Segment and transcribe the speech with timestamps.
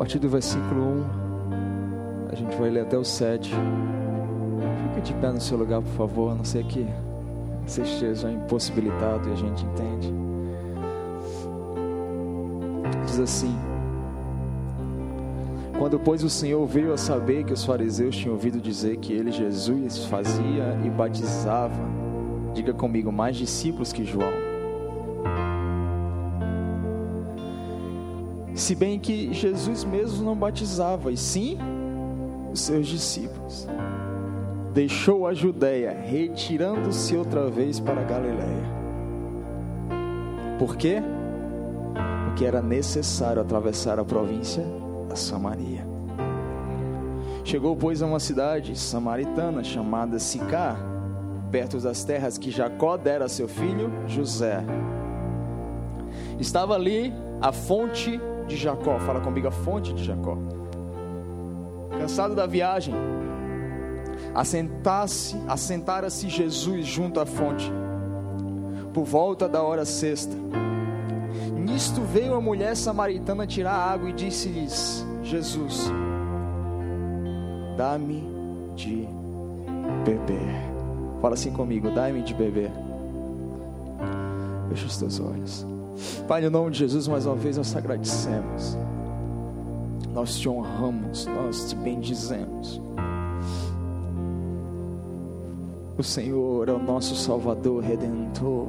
[0.00, 3.50] partir do versículo 1, a gente vai ler até o 7.
[3.50, 6.86] Fica de pé no seu lugar, por favor, a não ser que
[7.66, 10.10] você esteja impossibilitado e a gente entende.
[13.04, 13.54] Diz assim:
[15.78, 19.30] Quando, pois, o Senhor veio a saber que os fariseus tinham ouvido dizer que ele,
[19.30, 21.76] Jesus, fazia e batizava,
[22.54, 24.39] diga comigo, mais discípulos que João.
[28.60, 31.56] Se bem que Jesus mesmo não batizava, e sim
[32.52, 33.66] os seus discípulos.
[34.74, 38.70] Deixou a Judéia, retirando-se outra vez para a Galiléia.
[40.58, 41.02] Por quê?
[42.26, 44.62] Porque era necessário atravessar a província
[45.08, 45.86] da Samaria.
[47.42, 50.76] Chegou, pois, a uma cidade samaritana chamada Sicá,
[51.50, 54.62] perto das terras que Jacó dera a seu filho José.
[56.38, 58.20] Estava ali a fonte
[58.50, 58.98] de Jacó.
[58.98, 60.36] Fala comigo, a fonte de Jacó.
[61.90, 62.94] Cansado da viagem,
[64.34, 67.70] assentasse, assentara-se Jesus junto à fonte,
[68.92, 70.34] por volta da hora sexta.
[71.54, 75.90] Nisto veio a mulher samaritana tirar água e disse-lhes: Jesus,
[77.76, 78.26] dá-me
[78.74, 79.06] de
[80.04, 80.70] beber.
[81.20, 82.70] Fala assim comigo, dá-me de beber.
[84.70, 85.66] Fecha os teus olhos.
[86.26, 88.76] Pai, no nome de Jesus, mais uma vez nós te agradecemos.
[90.12, 92.80] Nós te honramos, nós te bendizemos.
[95.96, 98.68] O Senhor é o nosso Salvador, Redentor,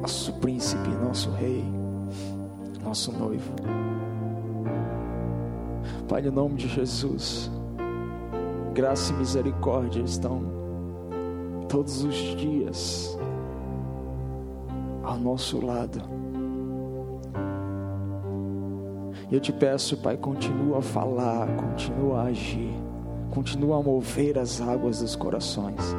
[0.00, 1.64] nosso príncipe, nosso rei,
[2.82, 3.52] nosso noivo.
[6.08, 7.50] Pai, no nome de Jesus,
[8.74, 10.42] graça e misericórdia estão
[11.68, 13.18] todos os dias
[15.02, 16.00] ao nosso lado.
[19.30, 22.74] Eu te peço, Pai, continua a falar, continua a agir,
[23.30, 25.96] continua a mover as águas dos corações.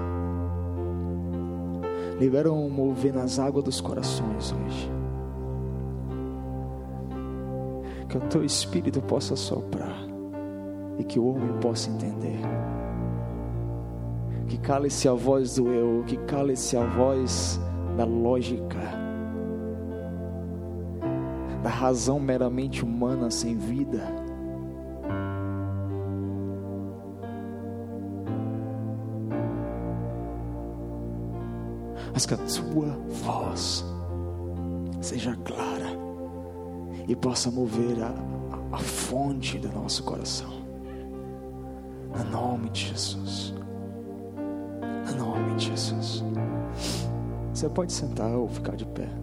[2.20, 4.92] Libera um mover nas águas dos corações hoje.
[8.08, 9.98] Que o teu espírito possa soprar
[11.00, 12.40] e que o homem possa entender.
[14.48, 17.60] Que cale-se a voz do eu, que cale-se a voz
[17.98, 19.03] da lógica
[21.64, 24.04] da razão meramente humana sem vida.
[32.14, 33.84] Mas que a tua voz
[35.02, 35.98] seja clara
[37.08, 40.52] e possa mover a, a, a fonte do nosso coração.
[42.16, 43.54] No nome de Jesus.
[45.10, 46.24] No nome de Jesus.
[47.54, 49.23] Você pode sentar ou ficar de pé.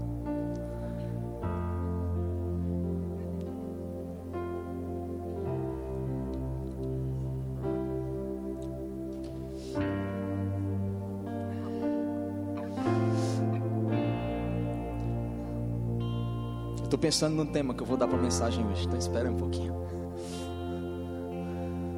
[17.10, 19.74] Pensando no tema que eu vou dar para a mensagem hoje, então espera um pouquinho.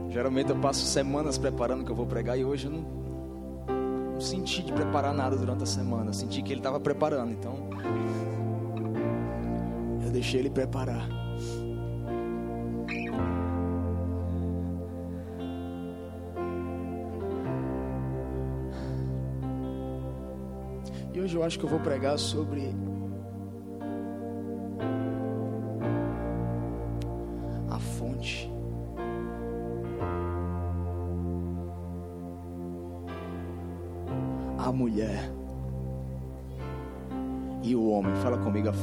[0.09, 2.81] Geralmente eu passo semanas preparando o que eu vou pregar e hoje eu não,
[4.15, 6.15] não senti de preparar nada durante a semana.
[6.15, 7.69] Senti que ele estava preparando, então
[10.03, 11.07] eu deixei ele preparar.
[21.13, 22.75] E hoje eu acho que eu vou pregar sobre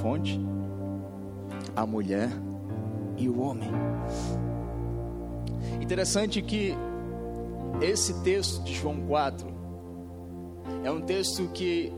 [0.01, 0.39] fonte,
[1.75, 2.29] a mulher
[3.17, 3.69] e o homem.
[5.81, 6.73] Interessante que
[7.81, 9.47] esse texto de João 4
[10.83, 11.91] é um texto que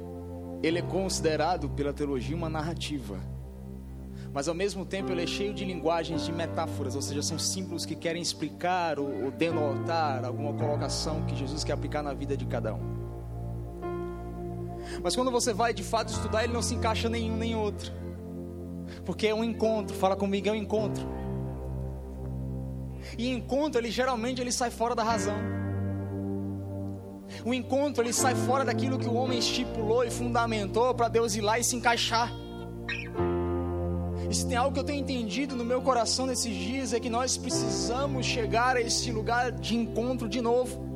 [0.64, 3.20] ele é considerado pela teologia uma narrativa.
[4.34, 7.86] Mas ao mesmo tempo ele é cheio de linguagens de metáforas, ou seja, são símbolos
[7.86, 12.46] que querem explicar ou, ou denotar alguma colocação que Jesus quer aplicar na vida de
[12.46, 13.01] cada um.
[15.04, 17.92] Mas quando você vai de fato estudar, ele não se encaixa nenhum nem outro.
[19.06, 21.06] Porque é um encontro, fala comigo, é um encontro.
[23.18, 25.36] E encontro, ele geralmente ele sai fora da razão.
[27.46, 31.42] O encontro, ele sai fora daquilo que o homem estipulou e fundamentou para Deus ir
[31.42, 32.32] lá e se encaixar.
[34.30, 37.10] E se tem algo que eu tenho entendido no meu coração nesses dias é que
[37.10, 40.92] nós precisamos chegar a esse lugar de encontro de novo.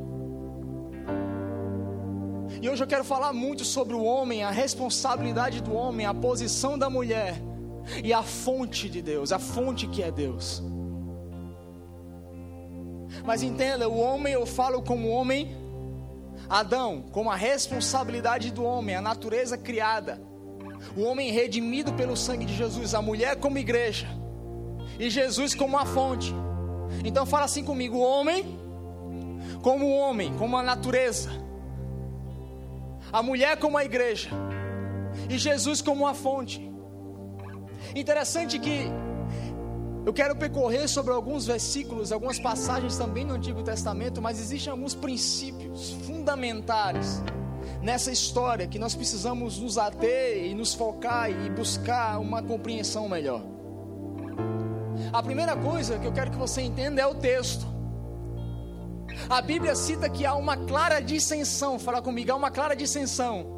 [2.65, 6.79] E hoje eu quero falar muito sobre o homem, a responsabilidade do homem, a posição
[6.79, 7.39] da mulher
[8.03, 10.63] e a fonte de Deus, a fonte que é Deus.
[13.23, 15.55] Mas entenda, o homem eu falo como homem
[16.49, 20.19] Adão, como a responsabilidade do homem, a natureza criada.
[20.97, 24.07] O homem redimido pelo sangue de Jesus, a mulher como igreja.
[24.97, 26.33] E Jesus como a fonte.
[27.03, 28.57] Então fala assim comigo, o homem
[29.61, 31.44] como homem, como a natureza.
[33.15, 34.29] A mulher como a igreja.
[35.29, 36.69] E Jesus como a fonte.
[37.95, 38.91] Interessante que
[40.05, 44.93] eu quero percorrer sobre alguns versículos, algumas passagens também no Antigo Testamento, mas existem alguns
[44.93, 47.23] princípios fundamentares
[47.81, 53.41] nessa história que nós precisamos nos ater e nos focar e buscar uma compreensão melhor.
[55.13, 57.74] A primeira coisa que eu quero que você entenda é o texto.
[59.29, 63.55] A Bíblia cita que há uma clara dissensão, fala comigo, há uma clara dissensão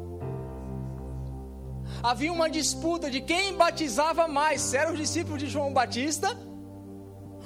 [2.02, 6.36] havia uma disputa de quem batizava mais, se eram os discípulos de João Batista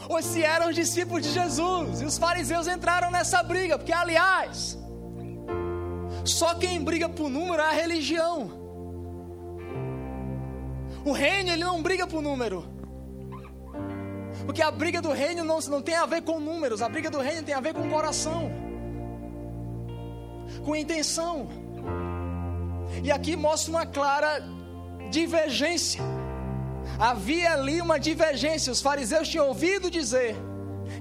[0.09, 2.01] ou se eram os discípulos de Jesus.
[2.01, 4.79] E os fariseus entraram nessa briga, porque aliás,
[6.25, 8.61] só quem briga por número é a religião.
[11.05, 12.65] O reino ele não briga por número.
[14.45, 17.21] Porque a briga do reino não, não tem a ver com números, a briga do
[17.21, 18.51] reino tem a ver com coração,
[20.65, 21.49] com intenção.
[23.03, 24.43] E aqui mostra uma clara
[25.11, 26.03] divergência.
[26.99, 28.73] Havia ali uma divergência.
[28.73, 30.37] Os fariseus tinham ouvido dizer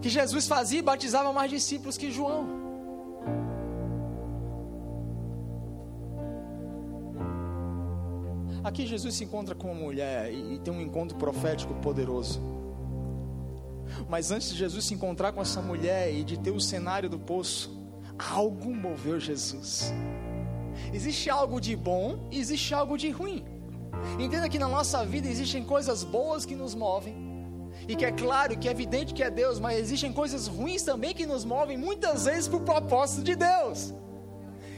[0.01, 2.61] que Jesus fazia e batizava mais discípulos que João.
[8.63, 12.39] Aqui Jesus se encontra com uma mulher e tem um encontro profético poderoso.
[14.09, 17.19] Mas antes de Jesus se encontrar com essa mulher e de ter o cenário do
[17.19, 17.79] poço,
[18.17, 19.93] algo moveu Jesus.
[20.93, 23.43] Existe algo de bom e existe algo de ruim.
[24.19, 27.29] Entenda que na nossa vida existem coisas boas que nos movem.
[27.87, 31.13] E que é claro, que é evidente que é Deus, mas existem coisas ruins também
[31.13, 33.93] que nos movem, muitas vezes para o propósito de Deus.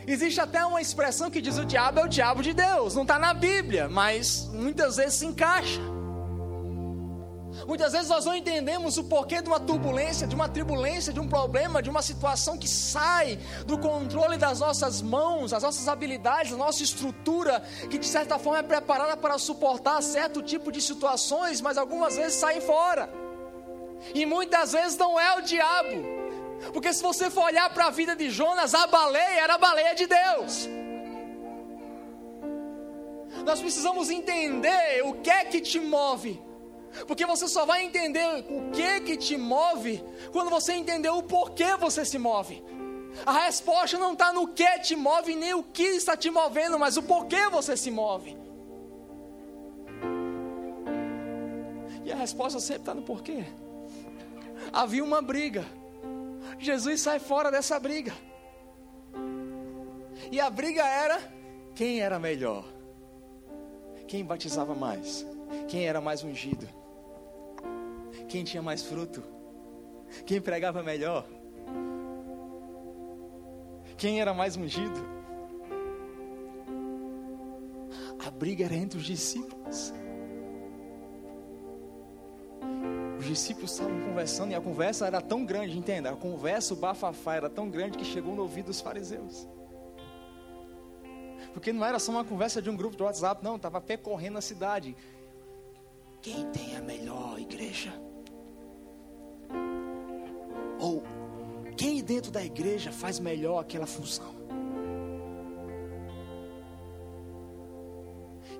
[0.05, 2.95] Existe até uma expressão que diz o diabo é o diabo de Deus.
[2.95, 5.81] Não está na Bíblia, mas muitas vezes se encaixa.
[7.67, 11.27] Muitas vezes nós não entendemos o porquê de uma turbulência, de uma turbulência, de um
[11.27, 16.57] problema, de uma situação que sai do controle das nossas mãos, das nossas habilidades, da
[16.57, 21.77] nossa estrutura, que de certa forma é preparada para suportar certo tipo de situações, mas
[21.77, 23.09] algumas vezes saem fora.
[24.13, 26.23] E muitas vezes não é o diabo.
[26.73, 29.95] Porque se você for olhar para a vida de Jonas, a baleia era a baleia
[29.95, 30.69] de Deus.
[33.45, 36.41] Nós precisamos entender o que é que te move
[37.07, 41.75] porque você só vai entender o que que te move quando você entender o porquê
[41.75, 42.63] você se move.
[43.25, 46.97] A resposta não está no que te move, nem o que está te movendo, mas
[46.97, 48.37] o porquê você se move.
[52.03, 53.45] E a resposta sempre está no porquê.
[54.71, 55.63] Havia uma briga.
[56.59, 58.13] Jesus sai fora dessa briga.
[60.31, 61.19] E a briga era
[61.75, 62.65] quem era melhor,
[64.07, 65.25] quem batizava mais,
[65.67, 66.67] quem era mais ungido.
[68.33, 69.23] Quem tinha mais fruto?
[70.25, 71.23] Quem pregava melhor?
[73.95, 74.99] Quem era mais ungido?
[78.25, 79.93] A briga era entre os discípulos.
[83.19, 86.09] Os discípulos estavam conversando e a conversa era tão grande, entenda?
[86.09, 89.47] A conversa, o bafafá era tão grande que chegou no ouvido dos fariseus.
[91.53, 94.41] Porque não era só uma conversa de um grupo de WhatsApp, não, estava percorrendo a
[94.41, 94.97] cidade.
[96.19, 97.93] Quem tem a melhor igreja?
[100.79, 101.03] Ou
[101.77, 104.33] quem dentro da igreja faz melhor aquela função?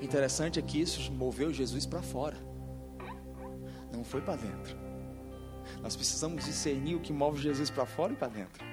[0.02, 2.38] Interessante é que isso moveu Jesus para fora,
[3.92, 4.78] não foi para dentro.
[5.82, 8.66] Nós precisamos discernir o que move Jesus para fora e para dentro.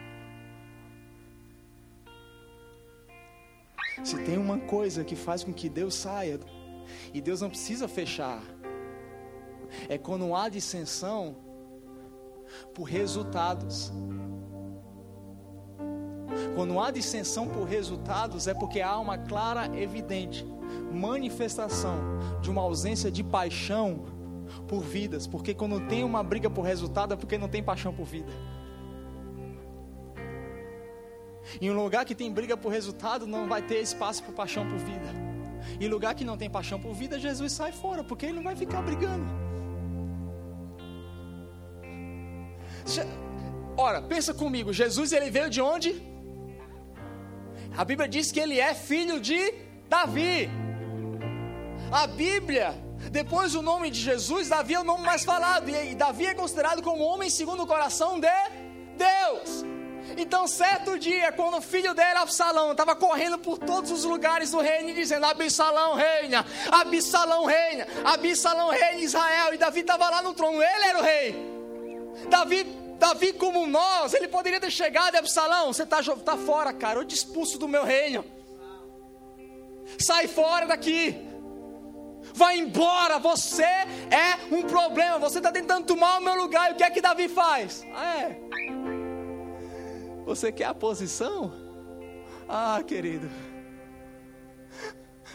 [4.05, 6.41] Se tem uma coisa que faz com que Deus saia,
[7.12, 8.43] e Deus não precisa fechar,
[9.89, 11.37] é quando há dissensão
[12.75, 13.92] por resultados.
[16.54, 20.47] Quando há dissensão por resultados, é porque há uma clara, evidente
[20.92, 21.99] manifestação
[22.40, 24.04] de uma ausência de paixão
[24.69, 25.26] por vidas.
[25.26, 28.33] Porque quando tem uma briga por resultado, é porque não tem paixão por vida.
[31.61, 34.78] Em um lugar que tem briga por resultado, não vai ter espaço para paixão por
[34.78, 35.09] vida.
[35.80, 38.57] Em lugar que não tem paixão por vida, Jesus sai fora, porque ele não vai
[38.57, 39.50] ficar brigando.
[43.77, 46.03] Ora, pensa comigo, Jesus ele veio de onde?
[47.77, 49.55] A Bíblia diz que ele é filho de
[49.89, 50.51] Davi.
[51.93, 52.75] A Bíblia
[53.11, 55.69] Depois do nome de Jesus, Davi é o nome mais falado.
[55.71, 58.29] E Davi é considerado como homem segundo o coração de
[58.97, 59.65] Deus.
[60.17, 64.61] Então, certo dia, quando o filho dele, Absalão, estava correndo por todos os lugares do
[64.61, 69.55] reino, dizendo: Absalão reina, Absalão reina, Absalão reina Israel.
[69.55, 71.51] E Davi estava lá no trono, ele era o rei.
[72.29, 72.67] Davi,
[73.00, 77.04] Davi como nós, ele poderia ter chegado e Absalão, você está tá fora, cara, eu
[77.04, 78.23] te expulso do meu reino.
[79.99, 81.16] Sai fora daqui.
[82.35, 85.19] Vai embora, você é um problema.
[85.19, 86.71] Você está tentando tomar o meu lugar.
[86.71, 87.83] E o que é que Davi faz?
[87.95, 88.40] Ah, é.
[90.26, 91.50] Você quer a posição?
[92.47, 93.30] Ah, querido.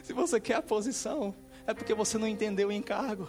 [0.04, 1.34] Se você quer a posição,
[1.66, 3.28] é porque você não entendeu o encargo.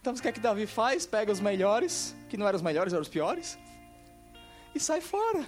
[0.00, 1.06] Então, o que é que Davi faz?
[1.06, 3.58] Pega os melhores, que não eram os melhores, eram os piores,
[4.74, 5.44] e sai fora,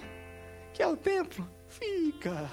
[0.73, 1.47] que é o templo.
[1.67, 2.49] Fica.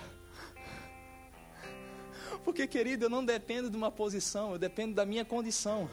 [2.44, 5.90] Porque, querido, eu não dependo de uma posição, eu dependo da minha condição.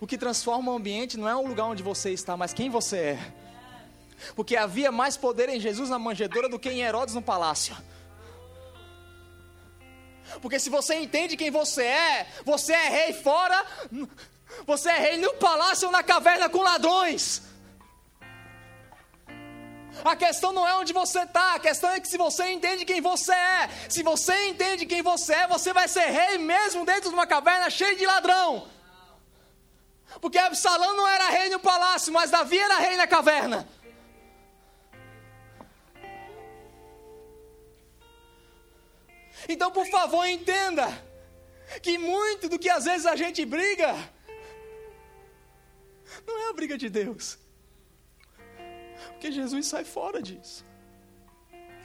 [0.00, 2.96] O que transforma o ambiente não é o lugar onde você está, mas quem você
[2.96, 3.32] é.
[4.36, 7.76] Porque havia mais poder em Jesus na manjedoura do que em Herodes no palácio.
[10.40, 13.66] Porque se você entende quem você é, você é rei fora,
[14.66, 17.42] você é rei no palácio ou na caverna com ladrões.
[20.04, 23.00] A questão não é onde você está, a questão é que se você entende quem
[23.00, 27.14] você é, se você entende quem você é, você vai ser rei mesmo dentro de
[27.14, 28.68] uma caverna cheia de ladrão.
[30.20, 33.68] Porque Absalão não era rei no palácio, mas Davi era rei na caverna.
[39.48, 40.86] Então, por favor, entenda
[41.80, 43.94] que muito do que às vezes a gente briga
[46.26, 47.38] não é a briga de Deus.
[49.12, 50.64] Porque Jesus sai fora disso.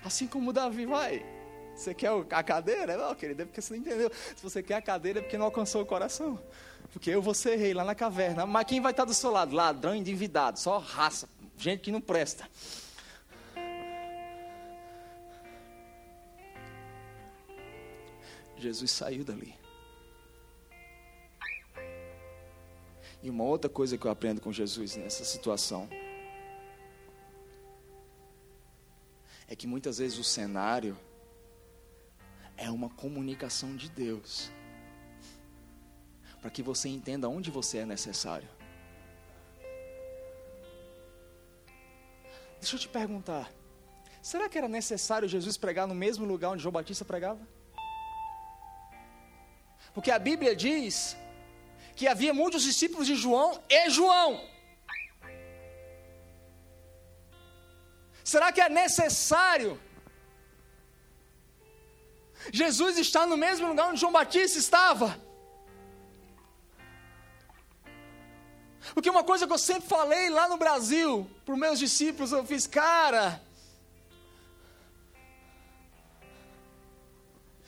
[0.03, 1.25] Assim como Davi vai.
[1.75, 2.97] Você quer a cadeira?
[2.97, 4.11] Não, querido, é porque você não entendeu.
[4.35, 6.39] Se você quer a cadeira é porque não alcançou o coração.
[6.91, 8.45] Porque eu vou ser rei lá na caverna.
[8.45, 9.55] Mas quem vai estar do seu lado?
[9.55, 12.49] Ladrão endividado, só raça, gente que não presta.
[18.57, 19.56] Jesus saiu dali.
[23.27, 25.89] E uma outra coisa que eu aprendo com Jesus nessa situação
[29.45, 30.97] é que muitas vezes o cenário
[32.55, 34.49] é uma comunicação de Deus
[36.39, 38.47] para que você entenda onde você é necessário.
[42.61, 43.51] Deixa eu te perguntar:
[44.21, 47.45] será que era necessário Jesus pregar no mesmo lugar onde João Batista pregava?
[49.93, 51.17] Porque a Bíblia diz
[51.97, 54.31] que havia muitos discípulos de João e João.
[58.23, 59.79] Será que é necessário
[62.53, 65.19] Jesus estar no mesmo lugar onde João Batista estava?
[68.93, 72.45] Porque uma coisa que eu sempre falei lá no Brasil, para os meus discípulos, eu
[72.45, 73.41] fiz, cara,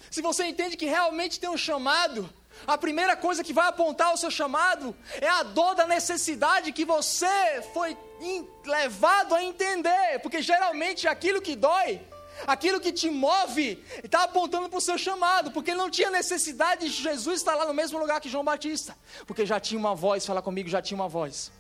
[0.09, 2.27] Se você entende que realmente tem um chamado,
[2.68, 6.86] a primeira coisa que vai apontar o seu chamado é a dor da necessidade que
[6.86, 7.98] você foi
[8.66, 12.01] levado a entender, porque geralmente aquilo que dói,
[12.46, 17.01] aquilo que te move, está apontando para o seu chamado, porque não tinha necessidade de
[17.01, 20.42] Jesus estar lá no mesmo lugar que João Batista, porque já tinha uma voz, fala
[20.42, 21.51] comigo, já tinha uma voz.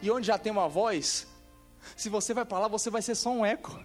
[0.00, 1.26] E onde já tem uma voz,
[1.96, 3.78] se você vai para lá, você vai ser só um eco.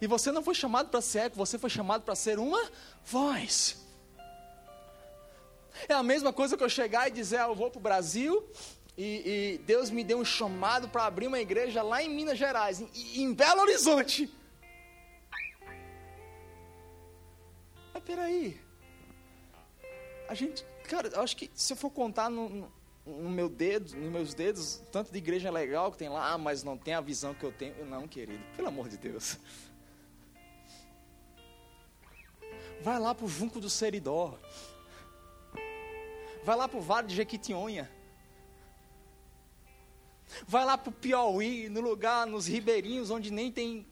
[0.00, 2.70] E você não foi chamado para ser eco, você foi chamado para ser uma
[3.04, 3.76] voz.
[5.88, 8.48] É a mesma coisa que eu chegar e dizer, ah, eu vou para o Brasil
[8.96, 12.80] e, e, Deus me deu um chamado para abrir uma igreja lá em Minas Gerais,
[12.80, 14.32] em, em Belo Horizonte.
[17.92, 18.58] Mas peraí,
[20.28, 22.72] a gente, cara, eu acho que se eu for contar no,
[23.04, 26.78] no, meu dedo, nos meus dedos, tanto de igreja legal que tem lá, mas não
[26.78, 27.84] tem a visão que eu tenho.
[27.84, 29.38] Não, querido, pelo amor de Deus.
[32.82, 34.38] Vai lá para o Junco do Seridó.
[36.44, 37.90] Vai lá para o Vale de Jequitinhonha.
[40.46, 43.86] Vai lá para o Piauí, no lugar, nos ribeirinhos, onde nem tem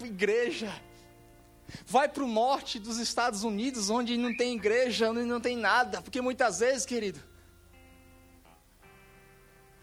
[0.00, 0.72] igreja.
[1.86, 6.02] Vai para o norte dos Estados Unidos, onde não tem igreja, onde não tem nada.
[6.02, 7.20] Porque muitas vezes, querido,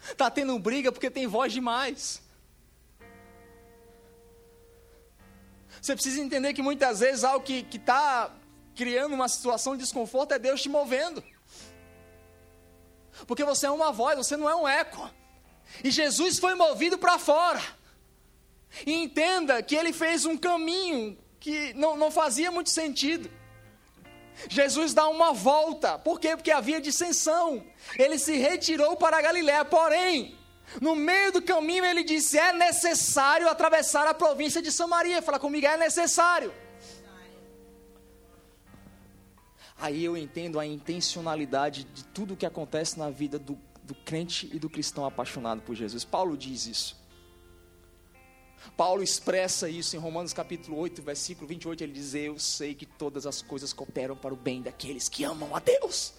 [0.02, 2.22] está tendo briga porque tem voz demais.
[5.82, 8.32] Você precisa entender que muitas vezes algo que está
[8.76, 11.24] criando uma situação de desconforto é Deus te movendo.
[13.26, 15.10] Porque você é uma voz, você não é um eco.
[15.84, 17.62] E Jesus foi movido para fora.
[18.86, 23.30] E entenda que ele fez um caminho que não, não fazia muito sentido.
[24.50, 25.98] Jesus dá uma volta.
[25.98, 26.36] Por quê?
[26.36, 27.66] Porque havia dissensão.
[27.98, 29.66] Ele se retirou para a Galiléia.
[29.66, 30.38] Porém,
[30.82, 35.22] no meio do caminho ele disse: é necessário atravessar a província de Samaria.
[35.22, 36.54] Fala comigo, é necessário.
[39.80, 44.50] Aí eu entendo a intencionalidade de tudo o que acontece na vida do, do crente
[44.52, 46.04] e do cristão apaixonado por Jesus.
[46.04, 46.98] Paulo diz isso.
[48.76, 53.26] Paulo expressa isso em Romanos capítulo 8, versículo 28, ele diz: Eu sei que todas
[53.26, 56.14] as coisas cooperam para o bem daqueles que amam a Deus.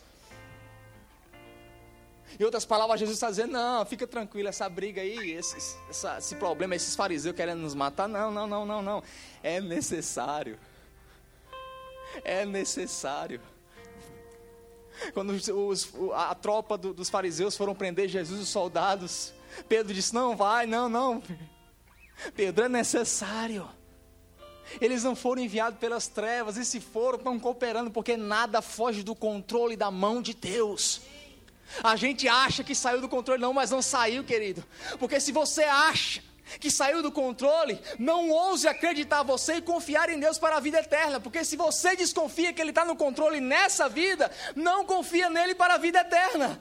[2.39, 5.57] Em outras palavras, Jesus está dizendo: Não, fica tranquilo, essa briga aí, esse,
[5.89, 9.03] essa, esse problema, esses fariseus querendo nos matar, não, não, não, não, não.
[9.43, 10.59] É necessário.
[12.25, 13.41] É necessário.
[15.15, 19.33] Quando os, a tropa do, dos fariseus foram prender Jesus, os soldados,
[19.69, 21.23] Pedro disse: Não vai, não, não.
[22.35, 23.69] Pedro, é necessário.
[24.81, 29.15] Eles não foram enviados pelas trevas, e se foram, estão cooperando, porque nada foge do
[29.15, 31.01] controle da mão de Deus.
[31.83, 34.65] A gente acha que saiu do controle, não, mas não saiu, querido.
[34.99, 36.23] Porque se você acha
[36.59, 40.79] que saiu do controle, não ouse acreditar você e confiar em Deus para a vida
[40.79, 41.21] eterna.
[41.21, 45.75] Porque se você desconfia que Ele está no controle nessa vida, não confia nele para
[45.75, 46.61] a vida eterna.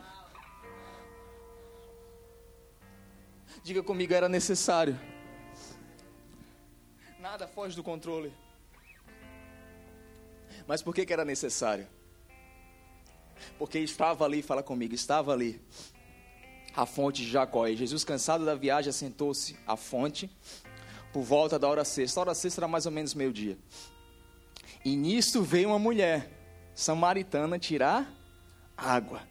[3.64, 4.98] Diga comigo, era necessário
[7.28, 8.34] nada foge do controle.
[10.66, 11.86] Mas por que, que era necessário?
[13.58, 15.62] Porque estava ali, fala comigo, estava ali
[16.76, 17.68] a fonte de Jacó.
[17.68, 20.30] E Jesus, cansado da viagem, assentou-se à fonte
[21.12, 22.20] por volta da hora sexta.
[22.20, 23.58] A hora sexta era mais ou menos meio-dia.
[24.86, 26.32] E nisto veio uma mulher
[26.76, 28.14] samaritana tirar
[28.78, 29.22] água.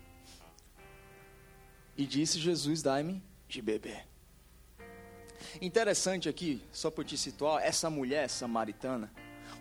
[1.97, 4.07] E disse Jesus: Dai-me de beber.
[5.61, 9.11] Interessante aqui, só por te situar, essa mulher samaritana,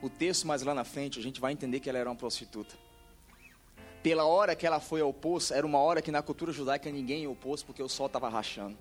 [0.02, 2.76] o texto mais lá na frente, a gente vai entender que ela era uma prostituta.
[4.06, 7.24] Pela hora que ela foi ao poço, era uma hora que na cultura judaica ninguém
[7.24, 8.78] ia ao poço porque o sol estava rachando.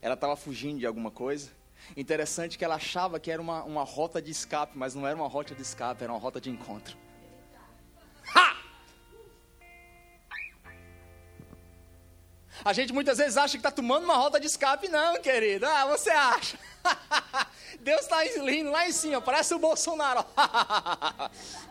[0.00, 1.50] Ela estava fugindo de alguma coisa.
[1.96, 5.26] Interessante que ela achava que era uma, uma rota de escape, mas não era uma
[5.26, 6.96] rota de escape, era uma rota de encontro.
[12.64, 15.66] A gente muitas vezes acha que está tomando uma rota de escape, não, querido.
[15.66, 16.56] Ah, você acha?
[17.80, 20.24] Deus está lindo lá em cima, parece o Bolsonaro.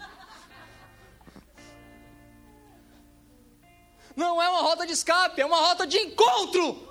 [4.19, 6.85] Não é uma rota de escape, é uma rota de encontro.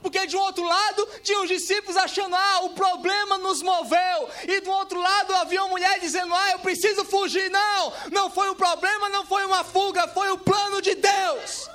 [0.00, 4.28] Porque de um outro lado tinha os discípulos achando, ah, o problema nos moveu.
[4.46, 7.50] E do outro lado havia uma mulher dizendo, ah, eu preciso fugir.
[7.50, 11.68] Não, não foi o problema, não foi uma fuga, foi o plano de Deus.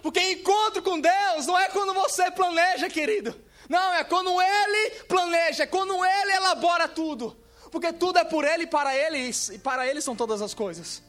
[0.00, 3.38] Porque encontro com Deus não é quando você planeja, querido.
[3.68, 7.36] Não, é quando Ele planeja, é quando Ele elabora tudo.
[7.70, 11.02] Porque tudo é por Ele e para Ele, e para Ele são todas as coisas.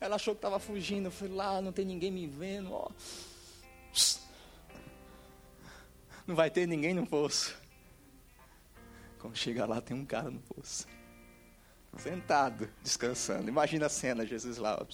[0.00, 2.88] Ela achou que estava fugindo, eu fui lá, não tem ninguém me vendo, ó.
[6.26, 7.56] Não vai ter ninguém no poço.
[9.18, 10.86] Quando chega lá, tem um cara no poço.
[11.96, 13.48] Sentado, descansando.
[13.48, 14.78] Imagina a cena, Jesus lá.
[14.80, 14.86] Ó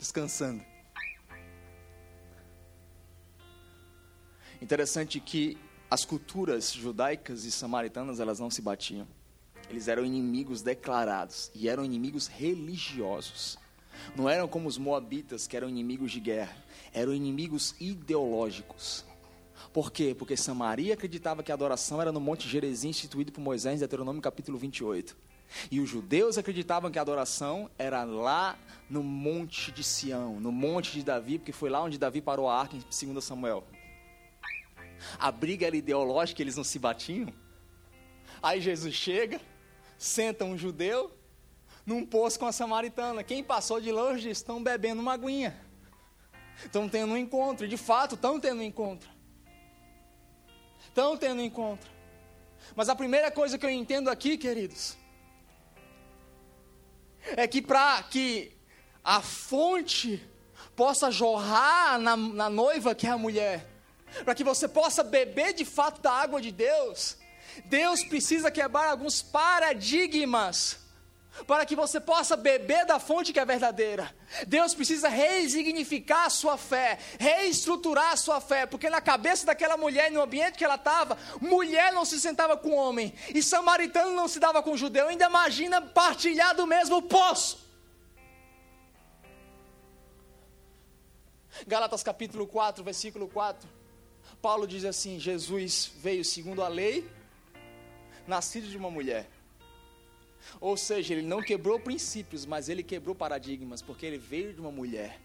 [0.00, 0.64] descansando.
[4.60, 5.58] Interessante que
[5.90, 9.08] as culturas judaicas e samaritanas elas não se batiam.
[9.68, 13.58] Eles eram inimigos declarados e eram inimigos religiosos.
[14.14, 16.56] Não eram como os moabitas que eram inimigos de guerra,
[16.92, 19.04] eram inimigos ideológicos.
[19.72, 20.14] Por quê?
[20.16, 24.22] Porque Samaria acreditava que a adoração era no Monte Gerizim instituído por Moisés em Deuteronômio
[24.22, 25.16] capítulo 28.
[25.70, 28.56] E os judeus acreditavam que a adoração era lá
[28.88, 32.60] no monte de Sião, no monte de Davi, porque foi lá onde Davi parou a
[32.60, 33.64] arca em 2 Samuel.
[35.18, 37.32] A briga era ideológica, eles não se batiam.
[38.42, 39.40] Aí Jesus chega,
[39.98, 41.16] senta um judeu
[41.84, 43.22] num poço com a samaritana.
[43.22, 45.58] Quem passou de longe estão bebendo uma aguinha.
[46.64, 47.66] Estão tendo um encontro.
[47.66, 49.08] De fato, estão tendo um encontro.
[50.86, 51.90] Estão tendo um encontro.
[52.74, 54.96] Mas a primeira coisa que eu entendo aqui, queridos,
[57.36, 58.52] é que para que
[59.02, 60.22] a fonte
[60.76, 63.69] possa jorrar na, na noiva que é a mulher,
[64.24, 67.16] para que você possa beber de fato da água de Deus,
[67.64, 70.78] Deus precisa quebrar alguns paradigmas
[71.46, 74.14] para que você possa beber da fonte que é verdadeira.
[74.46, 80.10] Deus precisa resignificar a sua fé, reestruturar a sua fé, porque na cabeça daquela mulher,
[80.10, 84.38] no ambiente que ela estava, mulher não se sentava com homem, e samaritano não se
[84.38, 85.08] dava com judeu.
[85.08, 87.68] Ainda imagina partilhar do mesmo poço.
[91.66, 93.79] Galatas capítulo 4, versículo 4.
[94.40, 97.08] Paulo diz assim: Jesus veio segundo a lei,
[98.26, 99.28] nascido de uma mulher.
[100.60, 104.70] Ou seja, ele não quebrou princípios, mas ele quebrou paradigmas, porque ele veio de uma
[104.70, 105.20] mulher.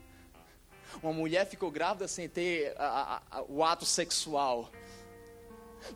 [1.01, 2.85] Uma mulher ficou grávida sem ter a,
[3.31, 4.69] a, a, o ato sexual.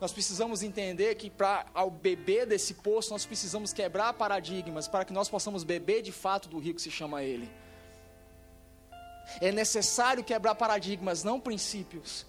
[0.00, 5.12] Nós precisamos entender que para ao beber desse poço, nós precisamos quebrar paradigmas para que
[5.12, 7.50] nós possamos beber de fato do rio que se chama Ele.
[9.40, 12.26] É necessário quebrar paradigmas, não princípios.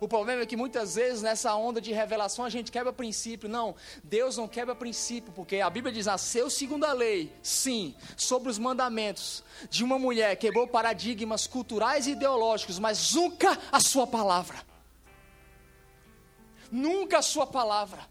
[0.00, 3.48] O problema é que muitas vezes nessa onda de revelação a gente quebra princípio.
[3.48, 8.50] Não, Deus não quebra princípio, porque a Bíblia diz: nasceu segundo a lei, sim, sobre
[8.50, 14.58] os mandamentos de uma mulher, quebrou paradigmas culturais e ideológicos, mas nunca a sua palavra.
[16.70, 18.10] Nunca a sua palavra.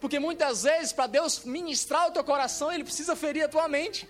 [0.00, 4.08] Porque muitas vezes, para Deus ministrar o teu coração, Ele precisa ferir a tua mente.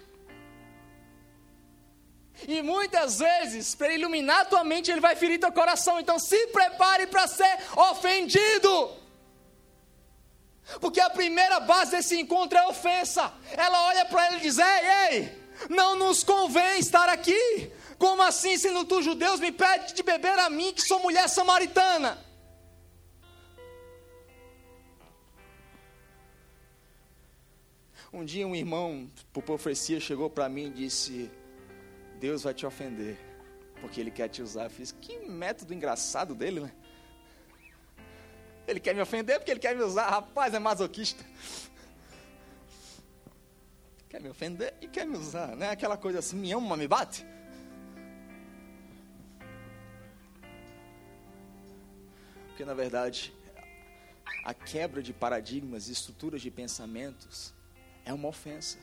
[2.47, 5.99] E muitas vezes, para iluminar a tua mente, ele vai ferir teu coração.
[5.99, 8.93] Então se prepare para ser ofendido.
[10.81, 13.33] Porque a primeira base desse encontro é ofensa.
[13.53, 17.73] Ela olha para ele e diz: Ei, ei, não nos convém estar aqui.
[17.99, 22.27] Como assim, sendo tu judeus, me pede de beber a mim, que sou mulher samaritana?
[28.13, 31.31] Um dia um irmão, por profecia, chegou para mim e disse:
[32.21, 33.19] Deus vai te ofender,
[33.81, 34.65] porque Ele quer te usar.
[34.65, 36.73] Eu fiz, que método engraçado dele, né?
[38.67, 40.09] Ele quer me ofender porque ele quer me usar.
[40.09, 41.25] Rapaz, é masoquista.
[44.09, 45.71] Quer me ofender e quer me usar, né?
[45.71, 47.25] Aquela coisa assim, me ama, me bate.
[52.49, 53.33] Porque na verdade,
[54.45, 57.55] a quebra de paradigmas e estruturas de pensamentos
[58.05, 58.79] é uma ofensa.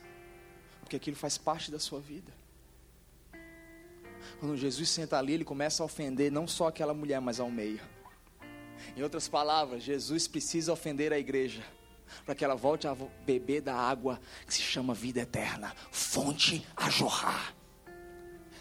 [0.80, 2.32] Porque aquilo faz parte da sua vida.
[4.40, 7.80] Quando Jesus senta ali, ele começa a ofender não só aquela mulher, mas ao meio.
[8.96, 11.64] Em outras palavras, Jesus precisa ofender a igreja
[12.24, 16.90] para que ela volte a beber da água que se chama vida eterna, fonte a
[16.90, 17.54] jorrar.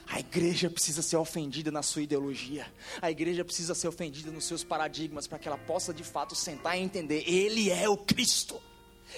[0.07, 2.71] A igreja precisa ser ofendida na sua ideologia.
[3.01, 6.77] A igreja precisa ser ofendida nos seus paradigmas para que ela possa de fato sentar
[6.77, 8.61] e entender: Ele é o Cristo.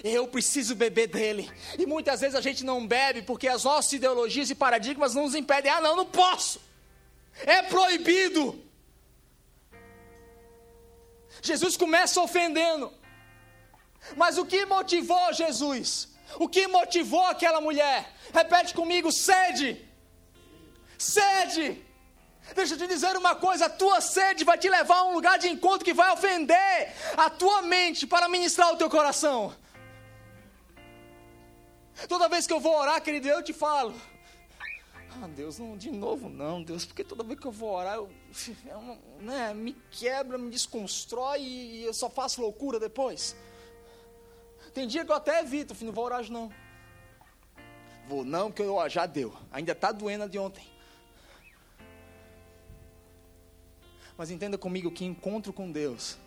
[0.04, 1.50] Eu preciso beber dele.
[1.78, 5.36] E muitas vezes a gente não bebe porque as nossas ideologias e paradigmas não nos
[5.36, 5.72] impedem.
[5.72, 6.60] Ah, não, não posso.
[7.46, 8.62] É proibido.
[11.42, 12.92] Jesus começa ofendendo.
[14.16, 16.10] Mas o que motivou Jesus?
[16.38, 18.12] O que motivou aquela mulher?
[18.34, 19.84] Repete comigo: sede.
[20.98, 21.84] Sede.
[22.54, 25.40] Deixa eu te dizer uma coisa: a tua sede vai te levar a um lugar
[25.40, 29.54] de encontro que vai ofender a tua mente para ministrar o teu coração.
[32.08, 33.96] Toda vez que eu vou orar, querido, eu te falo.
[35.22, 38.10] Ah, Deus, não, de novo não, Deus, porque toda vez que eu vou orar, eu,
[38.68, 43.36] é uma, né, me quebra, me desconstrói e eu só faço loucura depois.
[44.74, 46.52] Tem dia que eu até evito, filho, não vou orar hoje não.
[48.10, 50.68] Vou não, porque eu, já deu, ainda está doendo a de ontem.
[54.18, 56.18] Mas entenda comigo que encontro com Deus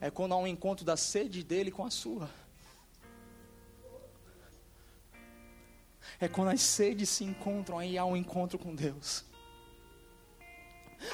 [0.00, 2.28] é quando há um encontro da sede dele com a sua.
[6.20, 9.24] É quando as sedes se encontram, aí há um encontro com Deus.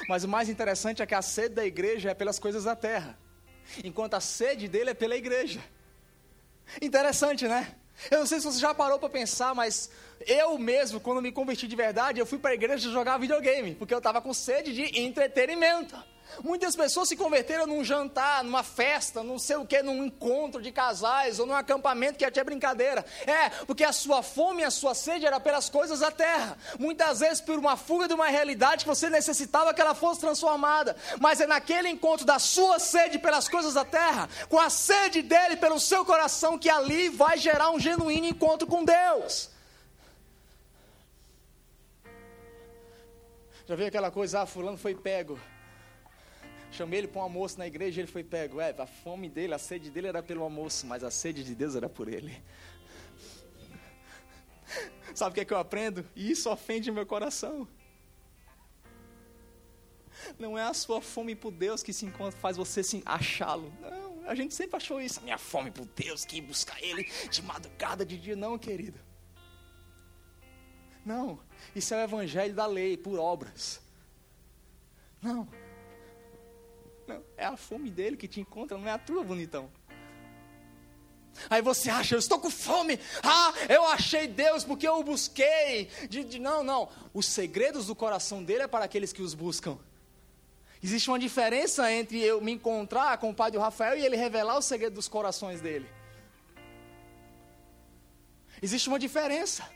[0.09, 3.17] Mas o mais interessante é que a sede da igreja é pelas coisas da terra,
[3.83, 5.61] enquanto a sede dele é pela igreja.
[6.81, 7.75] Interessante, né?
[8.09, 9.89] Eu não sei se você já parou para pensar, mas
[10.27, 13.93] eu mesmo, quando me converti de verdade, eu fui para a igreja jogar videogame, porque
[13.93, 15.95] eu estava com sede de entretenimento.
[16.43, 20.71] Muitas pessoas se converteram num jantar, numa festa, não sei o que, num encontro de
[20.71, 23.05] casais ou num acampamento que até é brincadeira.
[23.25, 26.57] É, porque a sua fome e a sua sede era pelas coisas da terra.
[26.77, 30.95] Muitas vezes por uma fuga de uma realidade que você necessitava que ela fosse transformada.
[31.19, 35.55] Mas é naquele encontro da sua sede pelas coisas da terra, com a sede dele
[35.55, 39.49] pelo seu coração, que ali vai gerar um genuíno encontro com Deus.
[43.67, 45.39] Já viu aquela coisa, ah, fulano foi pego.
[46.75, 48.59] Chamei ele para um almoço na igreja e ele foi pego.
[48.59, 51.73] É, a fome dele, a sede dele era pelo almoço, mas a sede de Deus
[51.73, 52.43] era por ele.
[55.15, 56.05] Sabe o que é que eu aprendo?
[56.13, 57.65] E isso ofende meu coração.
[60.37, 63.71] Não é a sua fome por Deus que se encontra, faz você se achá-lo.
[63.79, 65.21] Não, a gente sempre achou isso.
[65.21, 68.35] A minha fome por Deus, que buscar Ele de madrugada, de dia.
[68.35, 68.99] Não, querido.
[71.05, 71.39] Não,
[71.73, 73.79] isso é o evangelho da lei, por obras.
[75.21, 75.47] Não.
[77.37, 79.69] É a fome dele que te encontra, não é a tua, bonitão.
[81.49, 82.99] Aí você acha, eu estou com fome.
[83.21, 85.89] Ah, eu achei Deus porque eu o busquei.
[86.09, 86.89] De, de, não, não.
[87.13, 89.77] Os segredos do coração dele é para aqueles que os buscam.
[90.81, 94.61] Existe uma diferença entre eu me encontrar com o do Rafael e ele revelar o
[94.61, 95.89] segredo dos corações dele.
[98.61, 99.67] Existe uma diferença.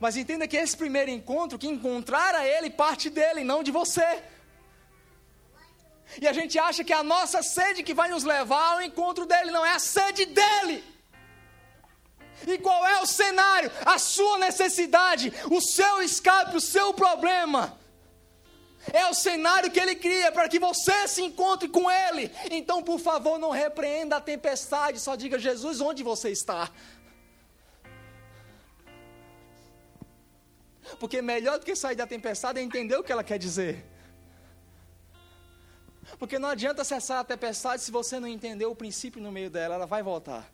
[0.00, 4.22] Mas entenda que esse primeiro encontro, que encontrar a ele, parte dele, não de você.
[6.20, 9.26] E a gente acha que é a nossa sede que vai nos levar ao encontro
[9.26, 10.82] dele, não é a sede dele.
[12.46, 13.70] E qual é o cenário?
[13.84, 17.78] A sua necessidade, o seu escape, o seu problema.
[18.92, 22.30] É o cenário que ele cria para que você se encontre com ele.
[22.50, 26.70] Então, por favor, não repreenda a tempestade, só diga: Jesus, onde você está?
[30.98, 33.84] Porque melhor do que sair da tempestade é entender o que ela quer dizer.
[36.18, 39.74] Porque não adianta cessar a tempestade se você não entender o princípio no meio dela,
[39.74, 40.48] ela vai voltar.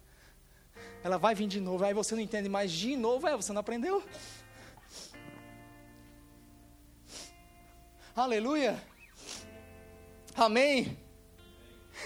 [1.03, 3.61] Ela vai vir de novo, aí você não entende mais de novo, é, você não
[3.61, 4.03] aprendeu.
[8.17, 8.83] Aleluia.
[10.35, 10.97] Amém.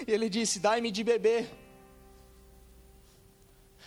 [0.07, 1.49] E ele disse: Dai-me de beber.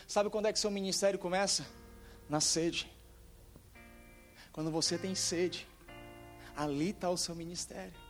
[0.06, 1.66] Sabe quando é que seu ministério começa?
[2.28, 2.90] Na sede.
[4.52, 5.66] Quando você tem sede,
[6.56, 8.01] ali está o seu ministério.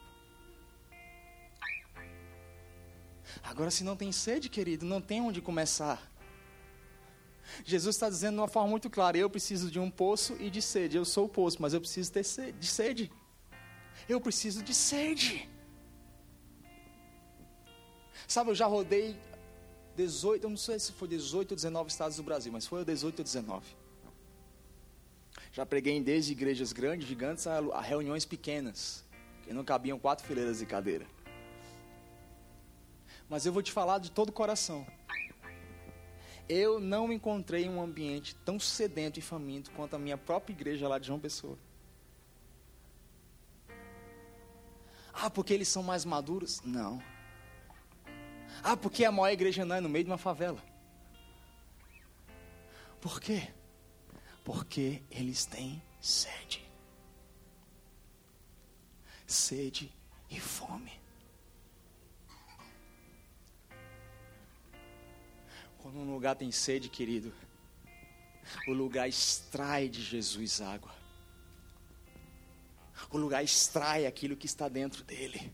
[3.42, 6.10] Agora, se não tem sede, querido, não tem onde começar.
[7.64, 10.62] Jesus está dizendo de uma forma muito clara: eu preciso de um poço e de
[10.62, 10.96] sede.
[10.96, 13.12] Eu sou o poço, mas eu preciso ter sede, de sede.
[14.08, 15.48] Eu preciso de sede.
[18.26, 19.18] Sabe, eu já rodei
[19.96, 23.18] 18, eu não sei se foi 18 ou 19 estados do Brasil, mas foi 18
[23.18, 23.66] ou 19.
[25.52, 29.04] Já preguei em desde igrejas grandes, gigantes, a reuniões pequenas,
[29.44, 31.06] que não cabiam quatro fileiras de cadeira.
[33.28, 34.86] Mas eu vou te falar de todo o coração.
[36.48, 40.98] Eu não encontrei um ambiente tão sedento e faminto quanto a minha própria igreja lá
[40.98, 41.56] de João Pessoa.
[45.12, 46.60] Ah, porque eles são mais maduros?
[46.64, 47.02] Não.
[48.62, 50.62] Ah, porque a maior igreja não é no meio de uma favela.
[53.00, 53.48] Por quê?
[54.44, 56.64] Porque eles têm sede.
[59.26, 59.92] Sede
[60.30, 60.92] e fome.
[65.82, 67.34] Quando um lugar tem sede, querido,
[68.68, 70.92] o lugar extrai de Jesus água.
[73.10, 75.52] O lugar extrai aquilo que está dentro dele.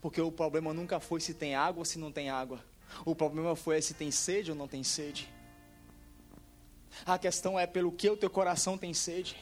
[0.00, 2.64] Porque o problema nunca foi se tem água ou se não tem água.
[3.04, 5.28] O problema foi se tem sede ou não tem sede.
[7.04, 9.36] A questão é pelo que o teu coração tem sede.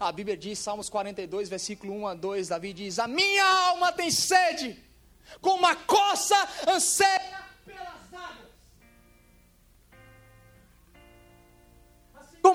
[0.00, 4.10] A Bíblia diz, Salmos 42, versículo 1 a 2, Davi diz: A minha alma tem
[4.10, 4.82] sede,
[5.42, 7.45] como uma coça anseia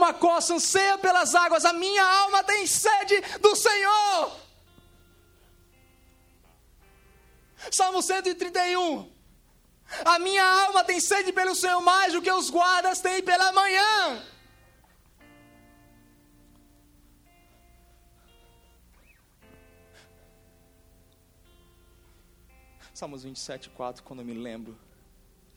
[0.01, 4.35] Assim como a coça anseia pelas águas, a minha alma tem sede do Senhor.
[7.71, 9.11] Salmo 131.
[10.05, 14.25] A minha alma tem sede pelo Senhor mais do que os guardas têm pela manhã.
[22.93, 24.77] Salmos 27, 4, quando eu me lembro,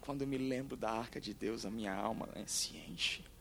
[0.00, 3.33] quando eu me lembro da arca de Deus, a minha alma se enche.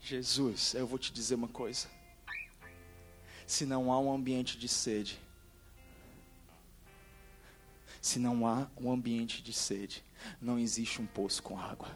[0.00, 1.88] Jesus, eu vou te dizer uma coisa.
[3.46, 5.18] Se não há um ambiente de sede,
[8.00, 10.04] se não há um ambiente de sede,
[10.40, 11.88] não existe um poço com água.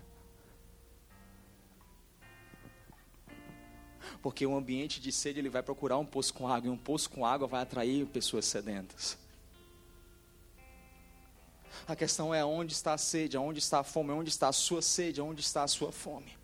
[4.21, 7.09] Porque o ambiente de sede ele vai procurar um poço com água, e um poço
[7.09, 9.19] com água vai atrair pessoas sedentas.
[11.87, 14.83] A questão é onde está a sede, onde está a fome, onde está a sua
[14.83, 16.41] sede, onde está a sua fome.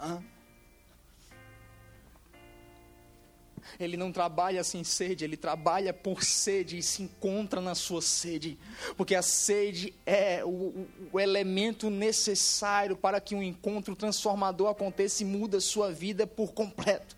[0.00, 0.22] Hã?
[3.78, 8.58] Ele não trabalha sem sede, ele trabalha por sede e se encontra na sua sede,
[8.96, 15.26] porque a sede é o, o elemento necessário para que um encontro transformador aconteça e
[15.26, 17.16] muda a sua vida por completo.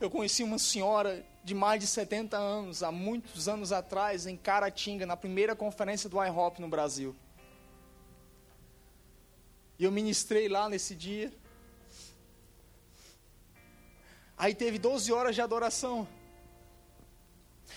[0.00, 5.04] Eu conheci uma senhora de mais de 70 anos, há muitos anos atrás, em Caratinga,
[5.04, 7.16] na primeira conferência do IHOP no Brasil.
[9.78, 11.32] E eu ministrei lá nesse dia.
[14.36, 16.06] Aí teve 12 horas de adoração.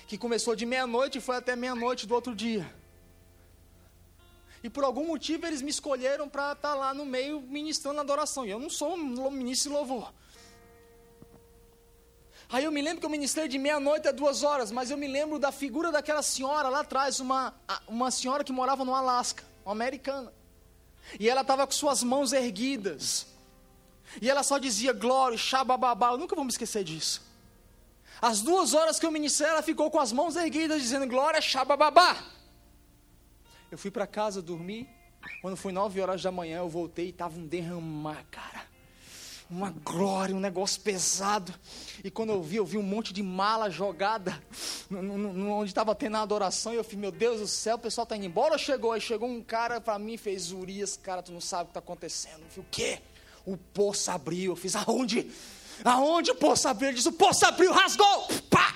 [0.07, 2.65] Que começou de meia-noite e foi até meia-noite do outro dia.
[4.63, 8.45] E por algum motivo eles me escolheram para estar tá lá no meio ministrando adoração.
[8.45, 10.13] E eu não sou um ministro de louvor.
[12.49, 15.07] Aí eu me lembro que eu ministrei de meia-noite a duas horas, mas eu me
[15.07, 17.53] lembro da figura daquela senhora lá atrás, uma,
[17.87, 20.33] uma senhora que morava no Alasca, uma americana.
[21.19, 23.27] E ela estava com suas mãos erguidas.
[24.21, 26.11] E ela só dizia glória, xabababá.
[26.11, 27.21] Eu nunca vou me esquecer disso.
[28.21, 32.23] As duas horas que eu ministrei, ela ficou com as mãos erguidas, dizendo glória, xabababá.
[33.69, 34.87] Eu fui para casa dormir.
[35.41, 38.70] Quando foi nove horas da manhã, eu voltei e estava um derramar, cara
[39.51, 41.53] uma glória, um negócio pesado.
[42.03, 44.41] E quando eu vi, eu vi um monte de mala jogada
[44.89, 46.73] no, no, no, onde estava tendo a adoração.
[46.73, 48.57] E eu falei, meu Deus do céu, o pessoal está indo embora.
[48.57, 51.65] Chegou, aí chegou um cara para mim e fez, Urias, cara, tu não sabe o
[51.65, 52.39] que está acontecendo.
[52.39, 52.99] Eu falei, o quê?
[53.45, 54.53] O poço abriu.
[54.53, 55.29] Eu fiz, aonde?
[55.83, 56.89] Aonde o poço abriu?
[56.89, 58.27] Ele disse, o poço abriu, rasgou.
[58.49, 58.75] Pá!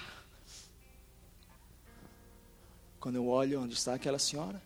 [3.00, 4.62] Quando eu olho onde está aquela senhora,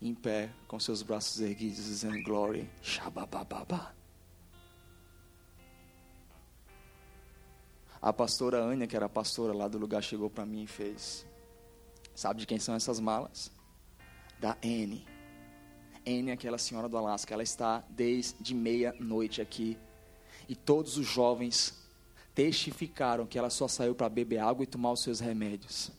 [0.00, 3.94] em pé, com seus braços erguidos, dizendo glória, shababababa.
[8.00, 11.26] A pastora Ania, que era a pastora lá do lugar, chegou para mim e fez:
[12.14, 13.52] Sabe de quem são essas malas?
[14.40, 15.06] Da Anne.
[16.06, 19.76] Anne, aquela senhora do Alasca, ela está desde meia-noite aqui.
[20.48, 21.78] E todos os jovens
[22.34, 25.92] testificaram que ela só saiu para beber água e tomar os seus remédios.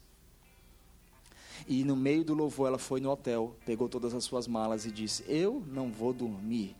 [1.67, 4.91] E no meio do louvor, ela foi no hotel, pegou todas as suas malas e
[4.91, 6.75] disse: Eu não vou dormir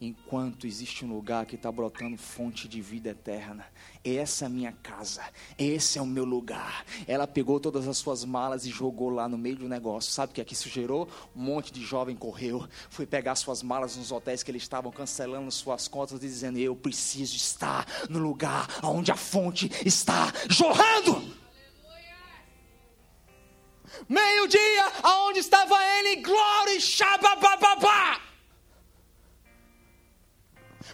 [0.00, 3.66] enquanto existe um lugar que está brotando fonte de vida eterna.
[4.04, 5.22] Essa é a minha casa,
[5.58, 6.84] esse é o meu lugar.
[7.06, 10.12] Ela pegou todas as suas malas e jogou lá no meio do negócio.
[10.12, 11.08] Sabe o que aqui isso gerou?
[11.34, 15.50] Um monte de jovem correu, foi pegar suas malas nos hotéis que eles estavam cancelando
[15.50, 21.38] suas contas, dizendo: Eu preciso estar no lugar onde a fonte está jorrando.
[24.08, 26.16] Meio-dia, aonde estava ele?
[26.16, 28.20] Glória e xababababá.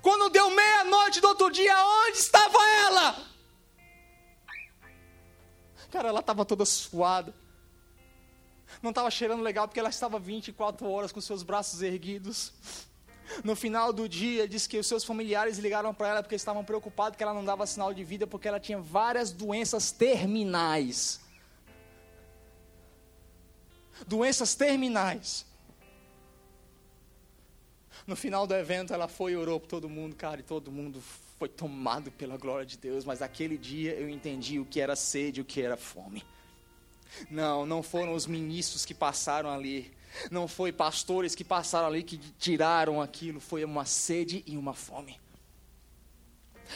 [0.02, 1.74] Quando deu meia-noite do outro dia,
[2.07, 3.16] onde estava ela?
[5.90, 7.35] Cara, ela estava toda suada.
[8.83, 12.52] Não estava cheirando legal porque ela estava 24 horas com seus braços erguidos.
[13.42, 17.16] No final do dia, disse que os seus familiares ligaram para ela porque estavam preocupados
[17.16, 21.23] que ela não dava sinal de vida porque ela tinha várias doenças terminais
[24.07, 25.46] doenças terminais.
[28.07, 31.02] No final do evento, ela foi e orou para todo mundo, cara, e todo mundo
[31.38, 33.04] foi tomado pela glória de Deus.
[33.04, 36.24] Mas aquele dia eu entendi o que era sede e o que era fome.
[37.30, 39.92] Não, não foram os ministros que passaram ali.
[40.30, 43.40] Não foi pastores que passaram ali que tiraram aquilo.
[43.40, 45.18] Foi uma sede e uma fome.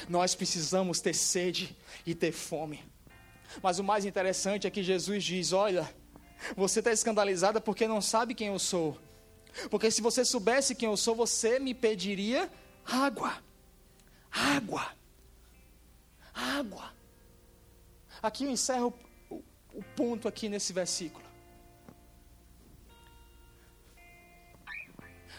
[0.08, 1.76] Nós precisamos ter sede
[2.06, 2.82] e ter fome.
[3.62, 5.88] Mas o mais interessante é que Jesus diz: Olha,
[6.56, 8.98] você está escandalizada porque não sabe quem eu sou.
[9.70, 12.50] Porque se você soubesse quem eu sou, você me pediria
[12.84, 13.42] água.
[14.30, 14.92] Água.
[16.34, 16.92] Água.
[18.22, 18.94] Aqui eu encerro
[19.30, 21.24] o, ponto aqui nesse versículo.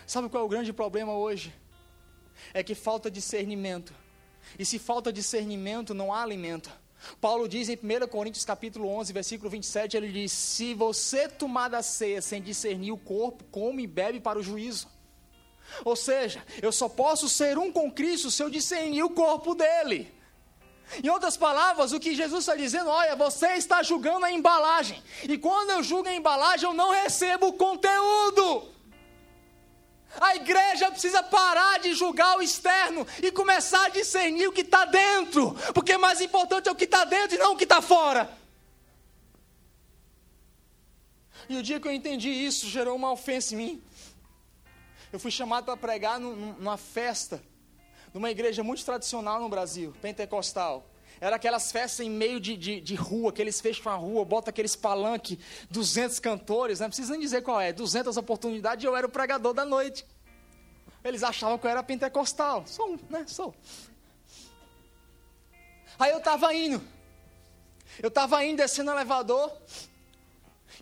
[0.08, 1.54] Sabe qual é o grande problema hoje?
[2.54, 3.94] É que falta discernimento.
[4.58, 6.72] E se falta discernimento, não há alimento.
[7.22, 11.82] Paulo diz em 1 Coríntios capítulo 11, versículo 27, ele diz: "Se você tomar da
[11.82, 14.88] ceia sem discernir o corpo, come e bebe para o juízo."
[15.86, 20.12] Ou seja, eu só posso ser um com Cristo se eu discernir o corpo dele.
[21.04, 25.02] Em outras palavras, o que Jesus está dizendo, olha, você está julgando a embalagem.
[25.24, 28.68] E quando eu julgo a embalagem, eu não recebo o conteúdo.
[30.20, 34.86] A igreja precisa parar de julgar o externo e começar a discernir o que está
[34.86, 38.30] dentro, porque mais importante é o que está dentro e não o que está fora.
[41.48, 43.84] E o dia que eu entendi isso gerou uma ofensa em mim.
[45.12, 47.42] Eu fui chamado para pregar numa festa,
[48.14, 50.89] numa igreja muito tradicional no Brasil, pentecostal.
[51.22, 54.50] Era aquelas festas em meio de, de, de rua, que eles fecham a rua, botam
[54.50, 56.86] aqueles palanque, 200 cantores, né?
[56.86, 60.06] não precisa nem dizer qual é, 200 oportunidades eu era o pregador da noite.
[61.04, 62.64] Eles achavam que eu era pentecostal.
[62.66, 63.26] Sou um, né?
[63.28, 63.54] Sou.
[65.98, 66.82] Aí eu estava indo.
[68.02, 69.52] Eu estava indo, descendo o elevador.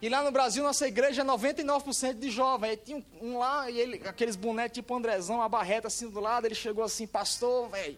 [0.01, 2.72] E lá no Brasil, nossa igreja é 99% de jovem.
[2.72, 6.45] Aí tinha um, lá, e ele, aqueles bonecos tipo Andrezão, a barreta assim do lado.
[6.45, 7.97] Ele chegou assim, pastor, velho.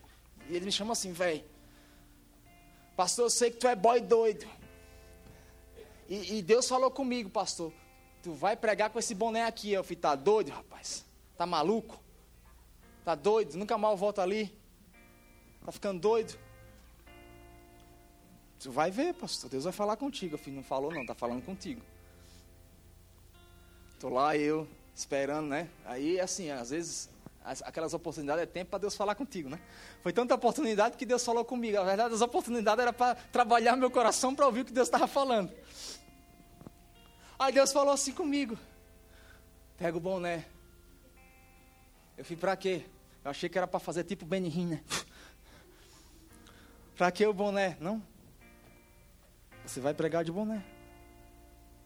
[0.49, 1.43] E ele me chamou assim, velho.
[3.00, 4.45] Pastor, eu sei que tu é boy doido.
[6.10, 7.72] E, e, Deus falou comigo, pastor.
[8.22, 9.72] Tu vai pregar com esse boné aqui.
[9.72, 11.06] Eu falei, tá doido, rapaz?
[11.38, 11.97] Tá maluco?
[13.06, 13.56] Tá doido?
[13.56, 14.54] Nunca mal volta ali.
[15.64, 16.38] Tá ficando doido?
[18.60, 19.50] Tu vai ver, pastor.
[19.50, 20.34] Deus vai falar contigo.
[20.34, 21.82] Eu falei, não falou não, tá falando contigo.
[23.97, 25.70] Tô lá eu, esperando, né?
[25.86, 27.10] Aí, assim, às vezes
[27.43, 29.59] aquelas oportunidades é tempo para Deus falar contigo, né?
[30.01, 31.77] Foi tanta oportunidade que Deus falou comigo.
[31.77, 35.07] Na verdade, as oportunidades era para trabalhar meu coração para ouvir o que Deus estava
[35.07, 35.51] falando.
[37.37, 38.57] Aí Deus falou assim comigo:
[39.77, 40.45] pega o boné.
[42.17, 42.85] Eu fui para quê?
[43.23, 44.83] Eu achei que era para fazer tipo Benny Hinn, né?
[46.95, 47.77] para que o boné?
[47.79, 48.03] Não.
[49.65, 50.63] Você vai pregar de boné.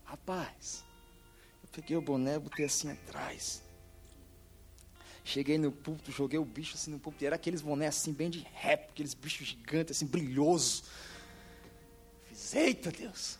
[0.05, 0.83] Rapaz,
[1.61, 3.63] eu peguei o boné, botei assim atrás.
[5.24, 7.24] Cheguei no púlpito, joguei o bicho assim no púlpito.
[7.24, 10.84] E era aqueles boné assim, bem de rap, aqueles bichos gigantes, assim, brilhoso.
[12.26, 13.38] Fiz, eita Deus.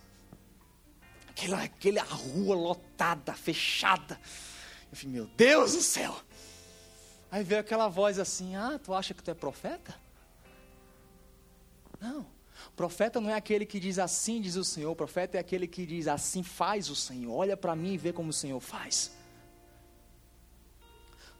[1.30, 4.20] Aquela, aquela rua lotada, fechada.
[4.92, 6.16] Eu falei, meu Deus do céu.
[7.32, 9.96] Aí veio aquela voz assim: Ah, tu acha que tu é profeta?
[12.00, 12.26] Não.
[12.76, 14.96] Profeta não é aquele que diz assim, diz o Senhor.
[14.96, 17.34] Profeta é aquele que diz assim, faz o Senhor.
[17.34, 19.12] Olha para mim e vê como o Senhor faz.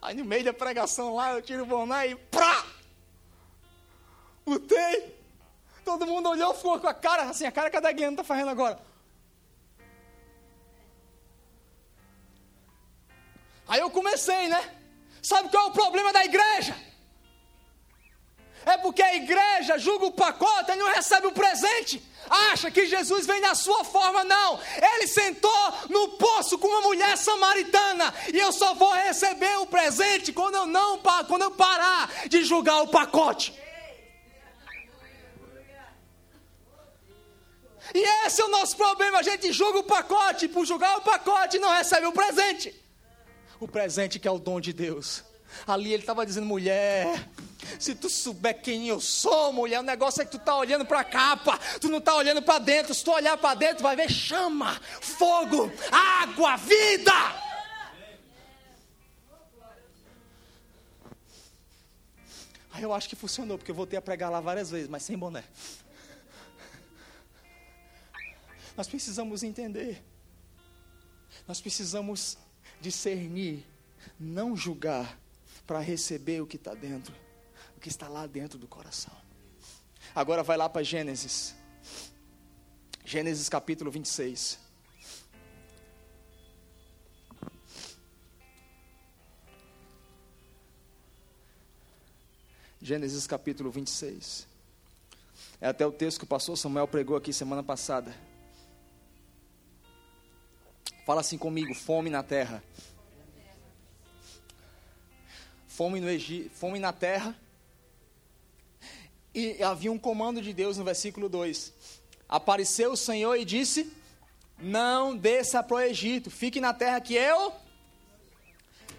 [0.04, 2.66] Aí no meio da pregação lá, eu tiro o boné e prá!
[4.46, 5.18] Botei.
[5.86, 8.50] Todo mundo olhou, ficou com a cara assim, a cara que a Daguiana está fazendo
[8.50, 8.78] agora.
[13.66, 14.76] Aí eu comecei, né?
[15.22, 16.76] Sabe qual é o problema da igreja?
[18.66, 22.02] É porque a igreja julga o pacote e não recebe o presente.
[22.30, 24.60] Acha que Jesus vem na sua forma, não.
[24.96, 28.14] Ele sentou no poço com uma mulher samaritana.
[28.34, 32.82] E eu só vou receber o presente quando eu não quando eu parar de julgar
[32.82, 33.54] o pacote.
[37.94, 39.20] E esse é o nosso problema.
[39.20, 42.74] A gente julga o pacote, por julgar o pacote não recebe o presente.
[43.60, 45.24] O presente que é o dom de Deus.
[45.68, 47.30] Ali ele estava dizendo, mulher,
[47.80, 51.00] se tu souber quem eu sou, mulher, o negócio é que tu está olhando para
[51.00, 52.94] a capa, tu não está olhando para dentro.
[52.94, 57.12] Se tu olhar para dentro, vai ver chama, fogo, água, vida.
[62.72, 65.18] Aí eu acho que funcionou, porque eu voltei a pregar lá várias vezes, mas sem
[65.18, 65.44] boné.
[68.76, 70.04] Nós precisamos entender.
[71.48, 72.38] Nós precisamos
[72.82, 73.66] discernir,
[74.20, 75.20] não julgar,
[75.66, 77.14] para receber o que está dentro,
[77.78, 79.14] o que está lá dentro do coração.
[80.14, 81.56] Agora vai lá para Gênesis.
[83.06, 84.60] Gênesis capítulo 26.
[92.82, 94.46] Gênesis capítulo 26.
[95.62, 98.14] É até o texto que o pastor Samuel pregou aqui semana passada.
[101.06, 102.93] Fala assim comigo: fome na terra fome,
[105.80, 107.36] no Egito, fome na terra.
[109.34, 111.74] E havia um comando de Deus no versículo 2.
[112.30, 113.92] Apareceu o Senhor e disse:
[114.60, 117.54] Não desça para o Egito, fique na terra que eu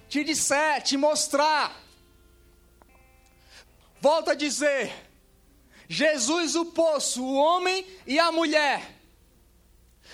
[0.08, 1.80] te disser, te mostrar.
[4.00, 4.92] Volta a dizer:
[5.88, 8.93] Jesus, o poço, o homem e a mulher.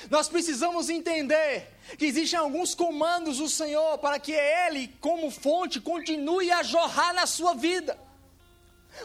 [0.08, 6.50] Nós precisamos entender que existem alguns comandos do Senhor para que Ele, como fonte, continue
[6.50, 7.98] a jorrar na sua vida.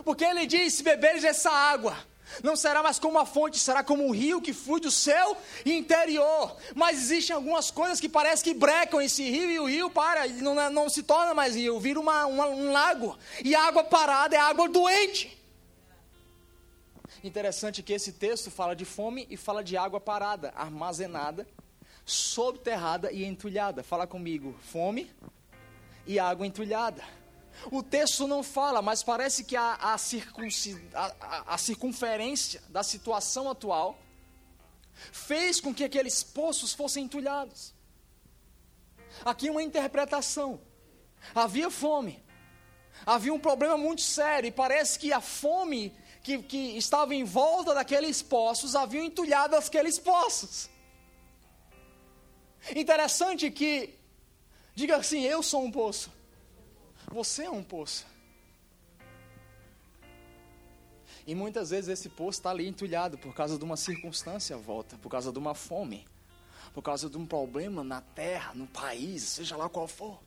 [0.04, 1.98] Porque Ele diz: se beberes essa água,
[2.44, 6.56] não será mais como a fonte, será como um rio que flui do seu interior.
[6.74, 10.56] Mas existem algumas coisas que parece que brecam esse rio e o rio para, não,
[10.70, 13.18] não se torna mais rio, vira uma, uma, um lago.
[13.44, 15.45] E a água parada é água doente.
[17.26, 21.48] Interessante que esse texto fala de fome e fala de água parada, armazenada
[22.06, 23.82] subterrada e entulhada.
[23.82, 25.12] Fala comigo, fome
[26.06, 27.04] e água entulhada.
[27.72, 33.98] O texto não fala, mas parece que a, a, a, a circunferência da situação atual
[35.12, 37.74] fez com que aqueles poços fossem entulhados.
[39.24, 40.62] Aqui uma interpretação.
[41.34, 42.24] Havia fome,
[43.04, 45.92] havia um problema muito sério, e parece que a fome
[46.26, 50.68] que, que estava em volta daqueles poços havia entulhado aqueles poços.
[52.76, 53.94] Interessante que,
[54.74, 56.12] diga assim: eu sou um poço,
[57.12, 58.08] você é um poço.
[61.28, 64.98] E muitas vezes esse poço está ali entulhado por causa de uma circunstância à volta,
[64.98, 66.08] por causa de uma fome,
[66.74, 70.20] por causa de um problema na terra, no país, seja lá qual for.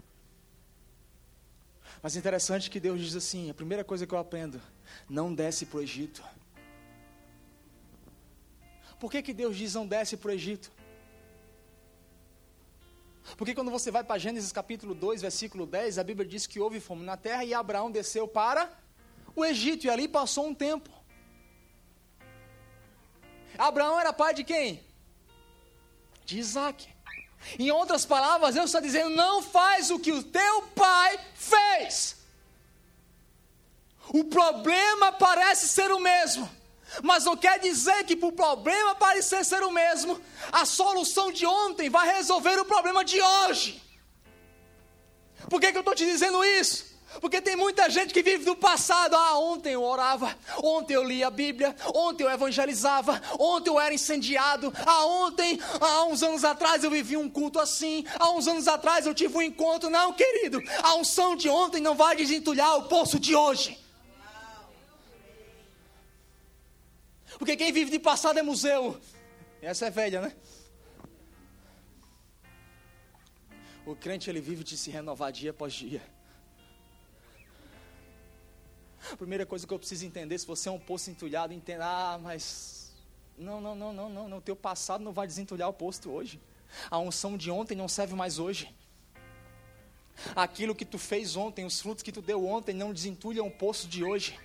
[2.01, 4.63] Mas interessante que Deus diz assim: a primeira coisa que eu aprendo,
[5.09, 6.23] não desce para o Egito.
[8.99, 10.73] Por que, que Deus diz não desce para o Egito?
[13.37, 16.81] Porque quando você vai para Gênesis capítulo 2, versículo 10, a Bíblia diz que houve
[16.81, 18.71] fome na terra e Abraão desceu para
[19.37, 20.91] o Egito e ali passou um tempo.
[23.57, 24.83] Abraão era pai de quem?
[26.25, 26.89] De Isaac.
[27.59, 32.18] Em outras palavras, Deus está dizendo: não faz o que o teu pai fez.
[34.13, 36.49] O problema parece ser o mesmo,
[37.03, 41.91] mas não quer dizer que por problema parecer ser o mesmo, a solução de ontem
[41.91, 43.83] vai resolver o problema de hoje.
[45.49, 46.89] Por que, que eu estou te dizendo isso?
[47.21, 49.17] Porque tem muita gente que vive do passado.
[49.17, 53.95] Ah, ontem eu orava, ontem eu lia a Bíblia, ontem eu evangelizava, ontem eu era
[53.95, 54.73] incendiado.
[54.87, 58.05] Ah, ontem, há uns anos atrás eu vivi um culto assim.
[58.19, 59.89] Há uns anos atrás eu tive um encontro.
[59.89, 63.88] Não, querido, a unção de ontem não vai desentulhar o poço de hoje.
[67.39, 69.01] Porque quem vive de passado é museu.
[69.63, 70.33] Essa é velha, né?
[73.87, 76.03] O crente ele vive de se renovar dia após dia.
[79.11, 82.19] A primeira coisa que eu preciso entender, se você é um poço entulhado, entenda, ah,
[82.19, 82.93] mas
[83.39, 86.41] não, não, não, não, não, não, teu passado não vai desentulhar o posto hoje.
[86.91, 88.75] A unção de ontem não serve mais hoje.
[90.35, 93.87] Aquilo que tu fez ontem, os frutos que tu deu ontem não desentulham o poço
[93.87, 94.39] de hoje.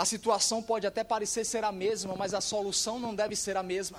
[0.00, 3.62] A situação pode até parecer ser a mesma, mas a solução não deve ser a
[3.62, 3.98] mesma.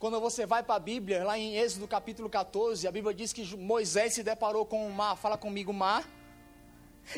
[0.00, 3.56] Quando você vai para a Bíblia, lá em Êxodo capítulo 14, a Bíblia diz que
[3.56, 6.04] Moisés se deparou com o mar, fala comigo, mar,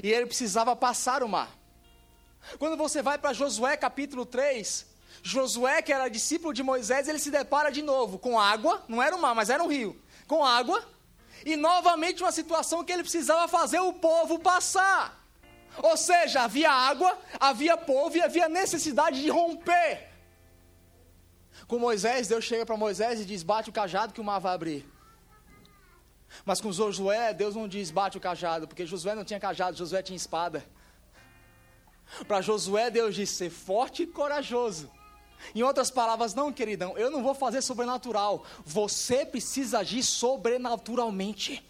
[0.05, 1.49] e ele precisava passar o mar.
[2.59, 4.85] Quando você vai para Josué capítulo 3,
[5.23, 9.17] Josué, que era discípulo de Moisés, ele se depara de novo com água, não era
[9.17, 10.87] o mar, mas era um rio, com água,
[11.47, 15.16] e novamente uma situação que ele precisava fazer o povo passar.
[15.83, 20.09] Ou seja, havia água, havia povo e havia necessidade de romper.
[21.67, 24.55] Com Moisés, Deus chega para Moisés e diz: bate o cajado que o mar vai
[24.55, 24.97] abrir.
[26.45, 30.03] Mas com Josué, Deus não diz bate o cajado, porque Josué não tinha cajado, Josué
[30.03, 30.65] tinha espada.
[32.27, 34.91] Para Josué, Deus diz ser forte e corajoso.
[35.55, 38.45] Em outras palavras, não, queridão, eu não vou fazer sobrenatural.
[38.65, 41.65] Você precisa agir sobrenaturalmente.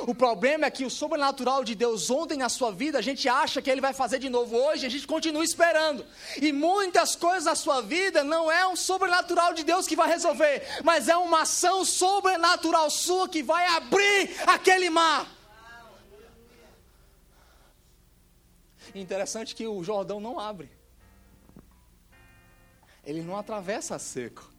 [0.00, 3.62] O problema é que o sobrenatural de Deus ontem na sua vida, a gente acha
[3.62, 6.04] que Ele vai fazer de novo hoje, a gente continua esperando.
[6.40, 10.62] E muitas coisas na sua vida não é um sobrenatural de Deus que vai resolver,
[10.82, 15.26] mas é uma ação sobrenatural sua que vai abrir aquele mar.
[18.94, 20.70] Interessante que o Jordão não abre.
[23.04, 24.50] Ele não atravessa seco.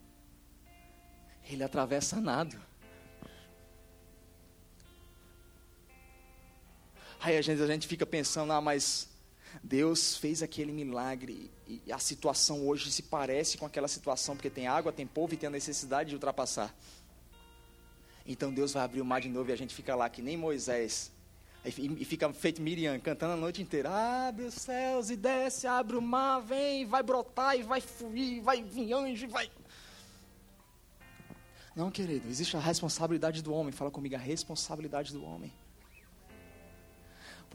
[1.50, 2.60] Ele atravessa nado.
[7.26, 9.10] Aí a gente, a gente fica pensando, ah, mas
[9.64, 14.68] Deus fez aquele milagre e a situação hoje se parece com aquela situação, porque tem
[14.68, 16.72] água, tem povo e tem a necessidade de ultrapassar.
[18.28, 20.38] Então Deus vai abrir o mar de novo e a gente fica lá que nem
[20.38, 21.12] Moisés.
[21.66, 23.90] E fica feito Miriam, cantando a noite inteira.
[24.28, 28.62] Abre os céus e desce, abre o mar, vem, vai brotar e vai fluir, vai
[28.62, 29.50] vir anjo, vai.
[31.76, 33.72] Não, querido, existe a responsabilidade do homem.
[33.72, 35.52] Fala comigo, a responsabilidade do homem.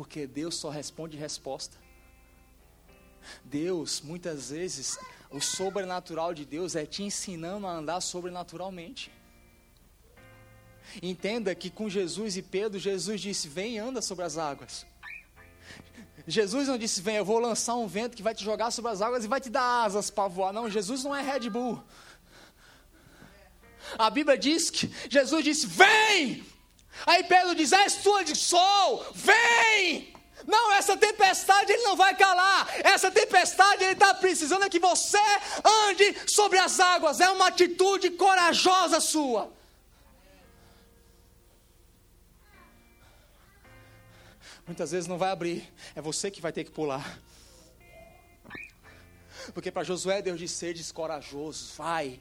[0.00, 1.76] Porque Deus só responde resposta.
[3.44, 4.98] Deus, muitas vezes,
[5.30, 9.12] o sobrenatural de Deus é te ensinando a andar sobrenaturalmente.
[11.02, 14.86] Entenda que com Jesus e Pedro, Jesus disse: Vem e anda sobre as águas.
[16.26, 19.02] Jesus não disse: Vem, eu vou lançar um vento que vai te jogar sobre as
[19.02, 20.50] águas e vai te dar asas para voar.
[20.50, 21.84] Não, Jesus não é Red Bull.
[23.98, 26.49] A Bíblia diz que Jesus disse: Vem!
[27.06, 30.12] Aí Pedro diz: És tua de sol, vem!
[30.46, 32.68] Não, essa tempestade ele não vai calar.
[32.82, 35.18] Essa tempestade ele está precisando é que você
[35.88, 37.20] ande sobre as águas.
[37.20, 39.52] É uma atitude corajosa sua.
[44.66, 47.18] Muitas vezes não vai abrir, é você que vai ter que pular.
[49.52, 52.18] Porque para Josué Deus disse: seja corajoso, vai,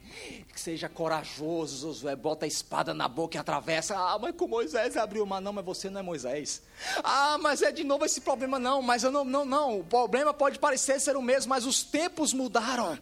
[0.52, 3.96] que seja corajoso, Josué, bota a espada na boca e atravessa.
[3.96, 6.62] Ah, mas com Moisés abriu o mar, não, mas você não é Moisés.
[7.02, 9.80] Ah, mas é de novo esse problema, não, mas eu não, não, não.
[9.80, 12.98] O problema pode parecer ser o mesmo, mas os tempos mudaram.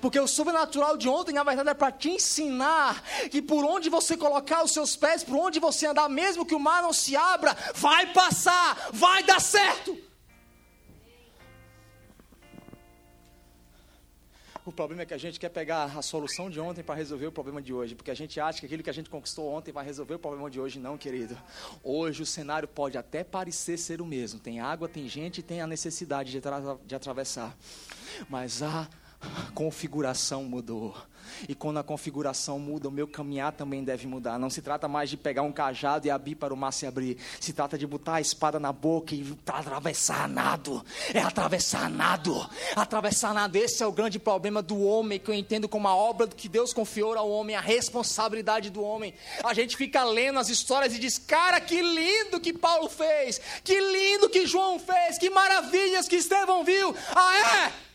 [0.00, 4.16] Porque o sobrenatural de ontem, na verdade, é para te ensinar que por onde você
[4.16, 7.56] colocar os seus pés, por onde você andar, mesmo que o mar não se abra,
[7.74, 10.07] vai passar, vai dar certo.
[14.68, 17.32] O problema é que a gente quer pegar a solução de ontem para resolver o
[17.32, 19.82] problema de hoje, porque a gente acha que aquilo que a gente conquistou ontem vai
[19.82, 20.78] resolver o problema de hoje.
[20.78, 21.38] Não, querido.
[21.82, 24.38] Hoje o cenário pode até parecer ser o mesmo.
[24.38, 26.42] Tem água, tem gente, tem a necessidade de,
[26.84, 27.56] de atravessar.
[28.28, 28.86] Mas a
[29.54, 30.96] configuração mudou.
[31.48, 34.38] E quando a configuração muda, o meu caminhar também deve mudar.
[34.38, 37.18] Não se trata mais de pegar um cajado e abrir para o mar se abrir.
[37.40, 40.84] Se trata de botar a espada na boca e atravessar nado.
[41.12, 42.48] É atravessar nado.
[42.74, 43.56] Atravessar nado.
[43.56, 46.72] Esse é o grande problema do homem, que eu entendo como a obra que Deus
[46.72, 49.14] confiou ao homem, a responsabilidade do homem.
[49.44, 53.40] A gente fica lendo as histórias e diz: Cara, que lindo que Paulo fez.
[53.62, 55.18] Que lindo que João fez.
[55.18, 56.94] Que maravilhas que Estevão viu.
[57.14, 57.87] Ah, é?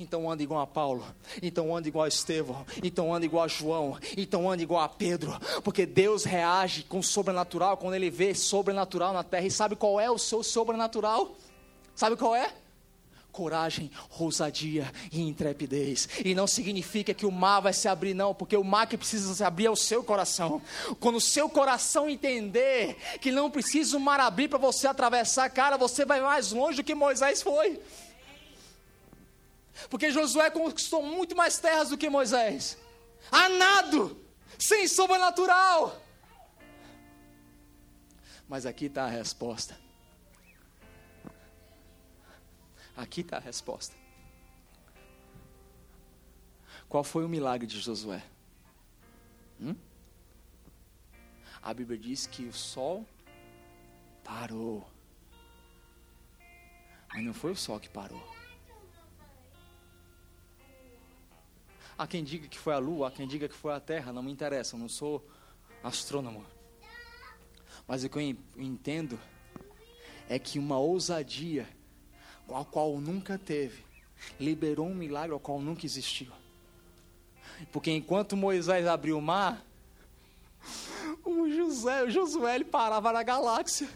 [0.00, 1.04] Então anda igual a Paulo,
[1.42, 5.38] então anda igual a Estevão, então anda igual a João, então anda igual a Pedro,
[5.62, 9.46] porque Deus reage com o sobrenatural quando Ele vê sobrenatural na terra.
[9.46, 11.36] E sabe qual é o seu sobrenatural?
[11.94, 12.50] Sabe qual é?
[13.30, 16.08] coragem, ousadia e intrepidez.
[16.24, 19.32] E não significa que o mar vai se abrir, não, porque o mar que precisa
[19.32, 20.60] se abrir é o seu coração.
[20.98, 25.78] Quando o seu coração entender que não precisa o mar abrir para você atravessar, cara,
[25.78, 27.78] você vai mais longe do que Moisés foi.
[29.88, 32.76] Porque Josué conquistou muito mais terras do que Moisés.
[33.30, 34.20] A nado,
[34.58, 36.00] sem sobrenatural.
[38.48, 39.78] Mas aqui está a resposta.
[42.96, 43.94] Aqui está a resposta.
[46.88, 48.22] Qual foi o milagre de Josué?
[49.60, 49.76] Hum?
[51.62, 53.06] A Bíblia diz que o sol
[54.24, 54.86] parou.
[57.12, 58.29] Mas não foi o sol que parou.
[62.00, 64.22] Há quem diga que foi a lua, há quem diga que foi a terra, não
[64.22, 65.22] me interessa, eu não sou
[65.84, 66.42] astrônomo.
[67.86, 68.22] Mas o que eu
[68.56, 69.20] entendo
[70.26, 71.68] é que uma ousadia
[72.48, 73.84] ao qual nunca teve,
[74.40, 76.32] liberou um milagre ao qual nunca existiu.
[77.70, 79.62] Porque enquanto Moisés abriu o mar,
[81.22, 83.90] o José, o Josué ele parava na galáxia.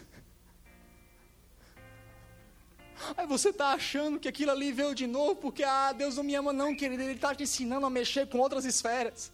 [3.17, 6.35] Aí você está achando que aquilo ali veio de novo, porque ah, Deus não me
[6.35, 7.03] ama, não, querido.
[7.03, 9.31] Ele está te ensinando a mexer com outras esferas.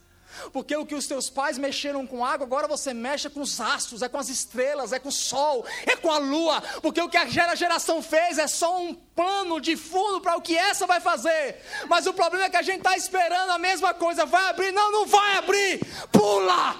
[0.52, 4.02] Porque o que os teus pais mexeram com água, agora você mexe com os astros,
[4.02, 6.62] é com as estrelas, é com o sol, é com a lua.
[6.80, 10.56] Porque o que a geração fez é só um pano de fundo para o que
[10.56, 11.60] essa vai fazer.
[11.86, 14.24] Mas o problema é que a gente está esperando a mesma coisa.
[14.24, 14.72] Vai abrir?
[14.72, 15.80] Não, não vai abrir.
[16.10, 16.76] Pula!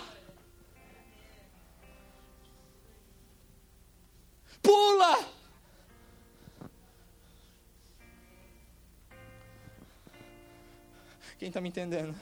[4.63, 5.42] Pula!
[11.43, 12.15] Quem está me entendendo?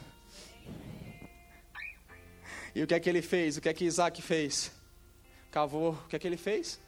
[2.74, 3.58] E o que é que ele fez?
[3.58, 4.72] O que é que Isaac fez?
[5.50, 5.92] Cavou.
[5.92, 6.80] O que é que ele fez?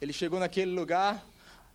[0.00, 1.24] Ele chegou naquele lugar,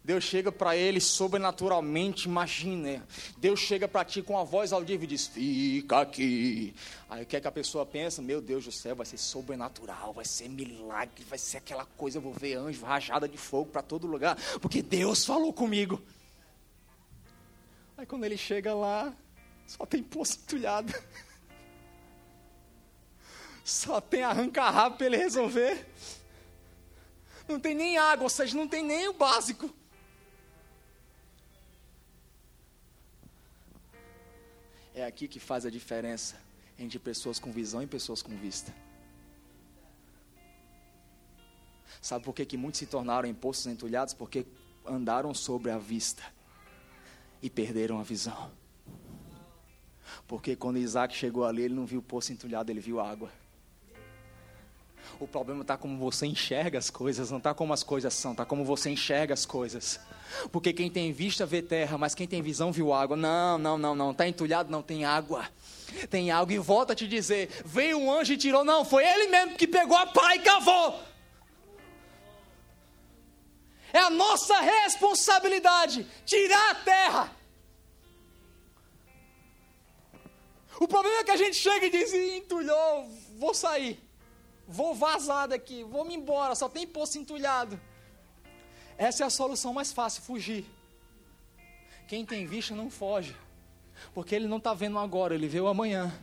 [0.04, 3.02] Deus chega para ele sobrenaturalmente, imagine.
[3.38, 6.76] Deus chega para ti com a voz audível e diz: Fica aqui.
[7.10, 8.22] Aí o que é que a pessoa pensa?
[8.22, 12.18] Meu Deus do céu, vai ser sobrenatural, vai ser milagre, vai ser aquela coisa.
[12.18, 16.04] Eu vou ver anjo, rajada de fogo para todo lugar, porque Deus falou comigo.
[18.02, 19.16] Aí quando ele chega lá,
[19.68, 20.92] só tem poço entulhado.
[23.64, 25.88] Só tem arranca-rabo para ele resolver.
[27.48, 29.70] Não tem nem água, ou seja, não tem nem o básico.
[34.96, 36.42] É aqui que faz a diferença
[36.80, 38.74] entre pessoas com visão e pessoas com vista.
[42.02, 44.16] Sabe por que, que muitos se tornaram em poços entulhados?
[44.16, 44.48] Porque
[44.88, 46.24] andaram sobre a vista
[47.42, 48.52] e perderam a visão.
[50.28, 53.30] Porque quando Isaac chegou ali, ele não viu o poço entulhado, ele viu água.
[55.20, 58.46] O problema está como você enxerga as coisas, não está como as coisas são, está
[58.46, 60.00] como você enxerga as coisas.
[60.52, 63.18] Porque quem tem vista vê terra, mas quem tem visão viu água.
[63.18, 64.12] Não, não, não, não.
[64.12, 65.48] Está entulhado, não tem água.
[66.10, 66.54] Tem água.
[66.54, 68.64] E volta a te dizer: veio um anjo e tirou.
[68.64, 71.11] Não, foi ele mesmo que pegou a pá e cavou.
[73.94, 77.36] É a nossa responsabilidade tirar a terra.
[80.80, 84.00] O problema é que a gente chega e diz: entulhou, vou sair.
[84.68, 87.80] Vou vazar daqui, vou me embora, só tem poço entulhado.
[88.98, 90.66] Essa é a solução mais fácil, fugir.
[92.08, 93.36] Quem tem vista não foge,
[94.14, 96.14] porque ele não está vendo agora, ele vê o amanhã.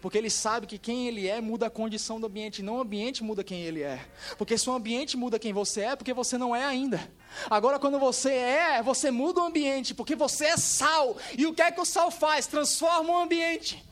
[0.00, 3.22] Porque ele sabe que quem ele é muda a condição do ambiente, não o ambiente
[3.22, 4.04] muda quem ele é.
[4.38, 7.10] Porque se o ambiente muda quem você é, porque você não é ainda.
[7.50, 11.16] Agora, quando você é, você muda o ambiente, porque você é sal.
[11.36, 12.46] E o que é que o sal faz?
[12.46, 13.84] Transforma o ambiente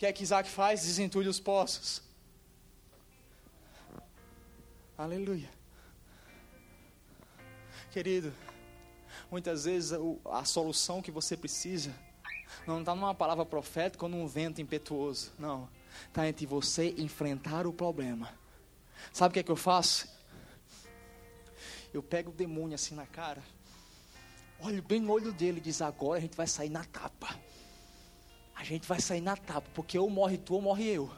[0.00, 0.80] que é que Isaac faz?
[0.80, 2.02] Desentulha os poços.
[4.96, 5.50] Aleluia.
[7.90, 8.32] Querido,
[9.30, 9.92] muitas vezes
[10.24, 11.94] a solução que você precisa
[12.66, 15.32] não está numa palavra profética ou num vento impetuoso.
[15.38, 15.68] Não.
[16.06, 18.32] Está entre você enfrentar o problema.
[19.12, 20.08] Sabe o que é que eu faço?
[21.92, 23.42] Eu pego o demônio assim na cara,
[24.60, 27.36] olho bem no olho dele e diz: agora a gente vai sair na tapa
[28.60, 31.10] a gente vai sair na tapa, porque ou morre tu ou morre eu.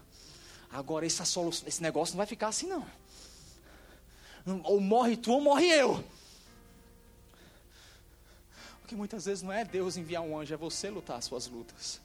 [0.70, 2.86] Agora esse negócio não vai ficar assim não.
[4.62, 6.04] Ou morre tu ou morre eu.
[8.92, 11.98] Porque muitas vezes não é Deus enviar um anjo, é você lutar as suas lutas.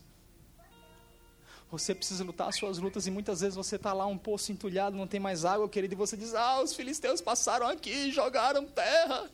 [1.70, 4.96] Você precisa lutar as suas lutas e muitas vezes você está lá um poço entulhado,
[4.96, 9.30] não tem mais água, querido, e você diz: Ah, os filisteus passaram aqui, jogaram terra.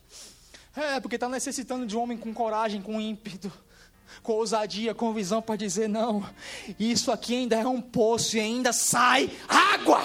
[0.75, 3.53] É, porque está necessitando de um homem com coragem, com ímpeto,
[4.23, 6.27] com ousadia, com visão para dizer: não,
[6.79, 10.03] isso aqui ainda é um poço e ainda sai água.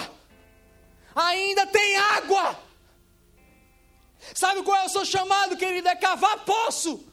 [1.15, 2.59] Ainda tem água.
[4.35, 5.87] Sabe qual é o seu chamado, querido?
[5.87, 7.08] É cavar poço.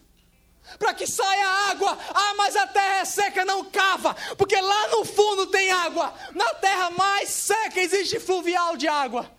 [0.78, 1.96] Para que saia água.
[2.14, 4.14] Ah, mas a terra é seca, não cava.
[4.36, 6.12] Porque lá no fundo tem água.
[6.34, 9.30] Na terra mais seca existe fluvial de água.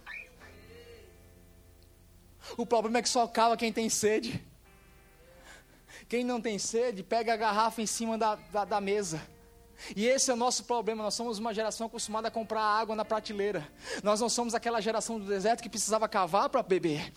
[2.55, 4.43] O problema é que só cava quem tem sede.
[6.07, 9.21] Quem não tem sede, pega a garrafa em cima da, da, da mesa.
[9.95, 11.03] E esse é o nosso problema.
[11.03, 13.67] Nós somos uma geração acostumada a comprar água na prateleira.
[14.01, 17.11] Nós não somos aquela geração do deserto que precisava cavar para beber.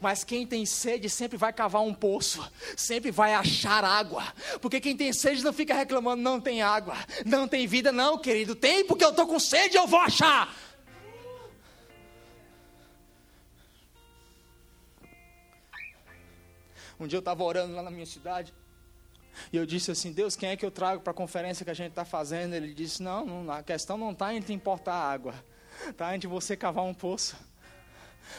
[0.00, 4.24] Mas quem tem sede sempre vai cavar um poço, sempre vai achar água.
[4.60, 8.54] Porque quem tem sede não fica reclamando, não tem água, não tem vida, não, querido.
[8.54, 10.54] Tem porque eu estou com sede, eu vou achar.
[16.98, 18.54] Um dia eu estava orando lá na minha cidade.
[19.52, 21.74] E eu disse assim: Deus, quem é que eu trago para a conferência que a
[21.74, 22.54] gente está fazendo?
[22.54, 25.34] Ele disse: não, não, a questão não está entre importar água,
[25.88, 27.36] está entre você cavar um poço.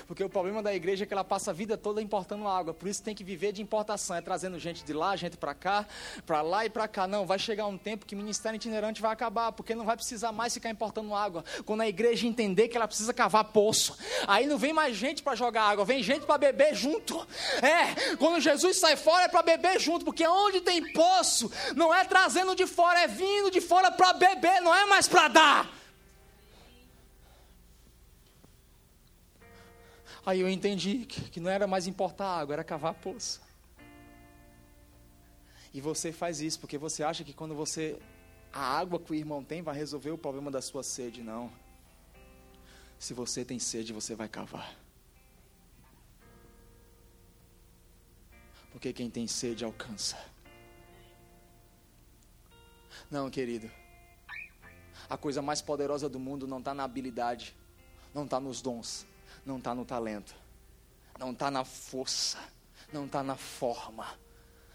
[0.08, 2.74] Porque o problema da igreja é que ela passa a vida toda importando água.
[2.74, 4.16] Por isso tem que viver de importação.
[4.16, 5.86] É trazendo gente de lá, gente para cá,
[6.26, 7.08] para lá e para cá.
[7.08, 10.32] Não, vai chegar um tempo que o ministério itinerante vai acabar, porque não vai precisar
[10.32, 11.44] mais ficar importando água.
[11.66, 13.98] Quando a igreja entender que ela precisa cavar poço.
[14.28, 17.26] Aí não vem mais gente para jogar água, vem gente para beber junto.
[17.62, 22.04] É, quando Jesus sai fora é para beber junto, porque onde tem poço, não é
[22.04, 25.78] trazendo de fora, é vindo de fora para beber, não é mais para dar.
[30.28, 33.42] Aí eu entendi que, que não era mais importar água, era cavar poço.
[35.74, 37.98] E você faz isso porque você acha que quando você.
[38.52, 41.24] A água que o irmão tem vai resolver o problema da sua sede.
[41.24, 41.50] Não.
[43.00, 44.76] Se você tem sede, você vai cavar.
[48.70, 50.18] Porque quem tem sede alcança.
[53.10, 53.72] Não, querido.
[55.10, 57.56] A coisa mais poderosa do mundo não está na habilidade,
[58.14, 59.08] não está nos dons
[59.48, 60.36] não está no talento,
[61.18, 62.38] não está na força,
[62.92, 64.06] não está na forma,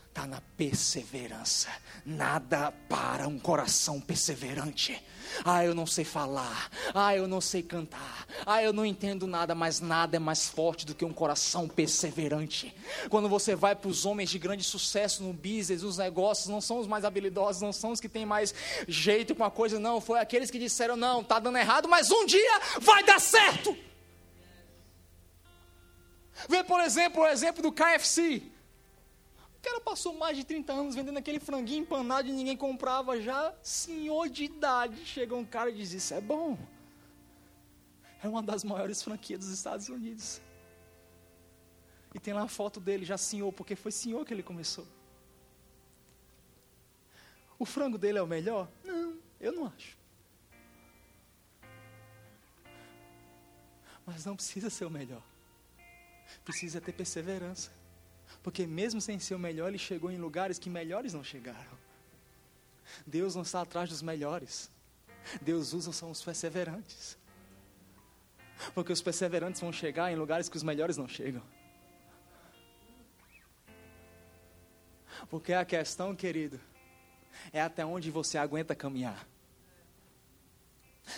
[0.09, 1.69] está na perseverança.
[2.07, 4.99] Nada para um coração perseverante.
[5.45, 6.71] Ah, eu não sei falar.
[6.95, 8.27] Ah, eu não sei cantar.
[8.47, 12.75] Ah, eu não entendo nada, mas nada é mais forte do que um coração perseverante.
[13.11, 16.79] Quando você vai para os homens de grande sucesso no business, nos negócios, não são
[16.79, 18.55] os mais habilidosos, não são os que têm mais
[18.89, 20.01] jeito com a coisa, não.
[20.01, 23.92] Foi aqueles que disseram: não, está dando errado, mas um dia vai dar certo.
[26.49, 28.43] Vê, por exemplo, o exemplo do KFC.
[29.57, 33.55] O cara passou mais de 30 anos vendendo aquele franguinho empanado e ninguém comprava já.
[33.63, 35.05] Senhor de idade.
[35.05, 36.59] Chega um cara e diz: Isso é bom.
[38.23, 40.41] É uma das maiores franquias dos Estados Unidos.
[42.15, 44.87] E tem lá a foto dele, já senhor, porque foi senhor que ele começou.
[47.59, 48.69] O frango dele é o melhor?
[48.85, 49.97] Não, eu não acho.
[54.05, 55.23] Mas não precisa ser o melhor
[56.45, 57.71] precisa ter perseverança.
[58.43, 61.79] Porque mesmo sem ser o melhor, ele chegou em lugares que melhores não chegaram.
[63.07, 64.71] Deus não está atrás dos melhores.
[65.41, 67.17] Deus usa são os perseverantes.
[68.75, 71.43] Porque os perseverantes vão chegar em lugares que os melhores não chegam.
[75.29, 76.61] Porque a questão, querido,
[77.53, 79.27] é até onde você aguenta caminhar.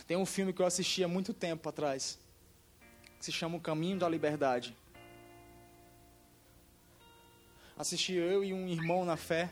[0.06, 2.18] Tem um filme que eu assisti há muito tempo atrás,
[3.18, 4.76] que se chama O Caminho da Liberdade
[7.76, 9.50] assisti eu e um irmão na fé.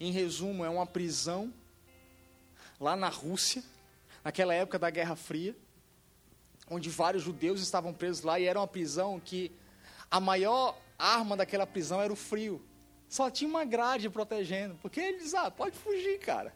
[0.00, 1.52] Em resumo, é uma prisão
[2.80, 3.62] lá na Rússia,
[4.22, 5.56] naquela época da Guerra Fria,
[6.68, 9.52] onde vários judeus estavam presos lá e era uma prisão que
[10.10, 12.64] a maior arma daquela prisão era o frio.
[13.08, 16.54] Só tinha uma grade protegendo, porque eles, ah, pode fugir, cara.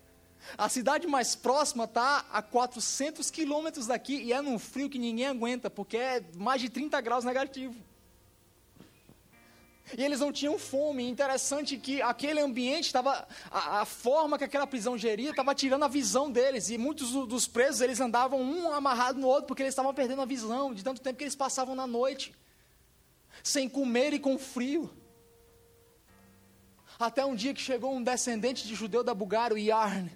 [0.56, 5.26] A cidade mais próxima está a 400 quilômetros daqui e é num frio que ninguém
[5.26, 7.74] aguenta, porque é mais de 30 graus negativo.
[9.96, 11.08] E eles não tinham fome.
[11.08, 13.26] Interessante que aquele ambiente estava.
[13.50, 16.68] A, a, forma que aquela prisão geria estava tirando a visão deles.
[16.68, 20.26] E muitos dos presos eles andavam um amarrado no outro porque eles estavam perdendo a
[20.26, 22.34] visão de tanto tempo que eles passavam na noite.
[23.42, 24.90] Sem comer e com frio.
[26.98, 30.10] Até um dia que chegou um descendente de judeu da Bulgária, o Yarn.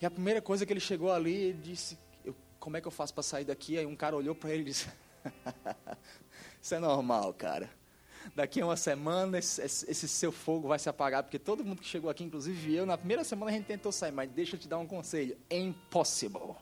[0.00, 1.98] E a primeira coisa que ele chegou ali, ele disse:
[2.60, 3.78] Como é que eu faço para sair daqui?
[3.78, 4.88] Aí um cara olhou para ele e disse:
[6.60, 7.83] Isso é normal, cara
[8.34, 11.88] daqui a uma semana esse, esse, seu fogo vai se apagar, porque todo mundo que
[11.88, 14.68] chegou aqui, inclusive eu, na primeira semana a gente tentou sair, mas deixa eu te
[14.68, 16.56] dar um conselho: é impossível.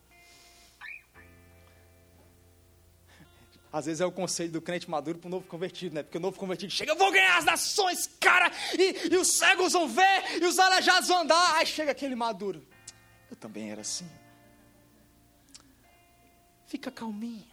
[3.72, 6.02] Às vezes é o conselho do crente maduro para o novo convertido, né?
[6.02, 9.72] Porque o novo convertido chega, eu vou ganhar as nações, cara, e, e os cegos
[9.72, 11.56] vão ver, e os aleijados vão andar.
[11.56, 12.62] Aí chega aquele maduro.
[13.30, 14.06] Eu também era assim.
[16.66, 17.46] Fica calminho.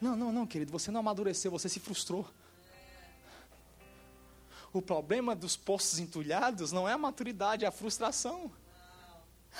[0.00, 2.28] Não, não, não, querido, você não amadureceu, você se frustrou.
[4.72, 8.50] O problema dos poços entulhados não é a maturidade, é a frustração.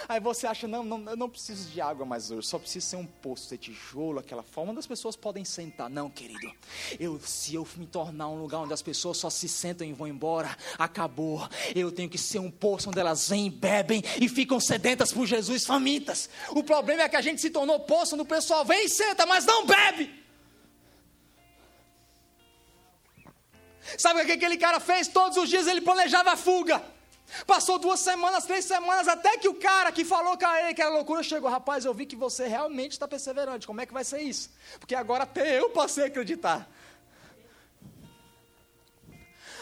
[0.08, 2.96] Aí você acha, não, não, eu não preciso de água mais hoje, só preciso ser
[2.96, 5.90] um poço de tijolo, aquela forma onde as pessoas podem sentar.
[5.90, 6.52] Não, querido,
[7.00, 10.06] eu, se eu me tornar um lugar onde as pessoas só se sentam e vão
[10.06, 11.48] embora, acabou.
[11.74, 15.66] Eu tenho que ser um poço onde elas vêm, bebem e ficam sedentas por Jesus,
[15.66, 16.28] famintas.
[16.50, 19.26] O problema é que a gente se tornou poço onde o pessoal vem e senta,
[19.26, 20.27] mas não bebe.
[23.96, 25.08] Sabe o que aquele cara fez?
[25.08, 26.82] Todos os dias ele planejava a fuga.
[27.46, 30.90] Passou duas semanas, três semanas, até que o cara que falou com ele que era
[30.90, 31.50] loucura chegou.
[31.50, 33.66] Rapaz, eu vi que você realmente está perseverante.
[33.66, 34.50] Como é que vai ser isso?
[34.78, 36.68] Porque agora até eu passei a acreditar.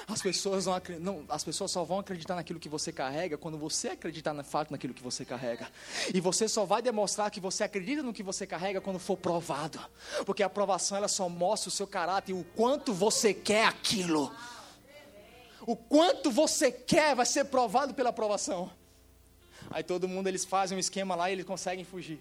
[0.08, 3.88] As pessoas, não, não, as pessoas só vão acreditar naquilo que você carrega quando você
[3.88, 5.68] acreditar na fato naquilo que você carrega.
[6.14, 9.80] E você só vai demonstrar que você acredita no que você carrega quando for provado.
[10.24, 14.32] Porque a aprovação ela só mostra o seu caráter e o quanto você quer aquilo.
[15.66, 18.70] O quanto você quer vai ser provado pela aprovação.
[19.70, 22.20] Aí todo mundo eles fazem um esquema lá e eles conseguem fugir.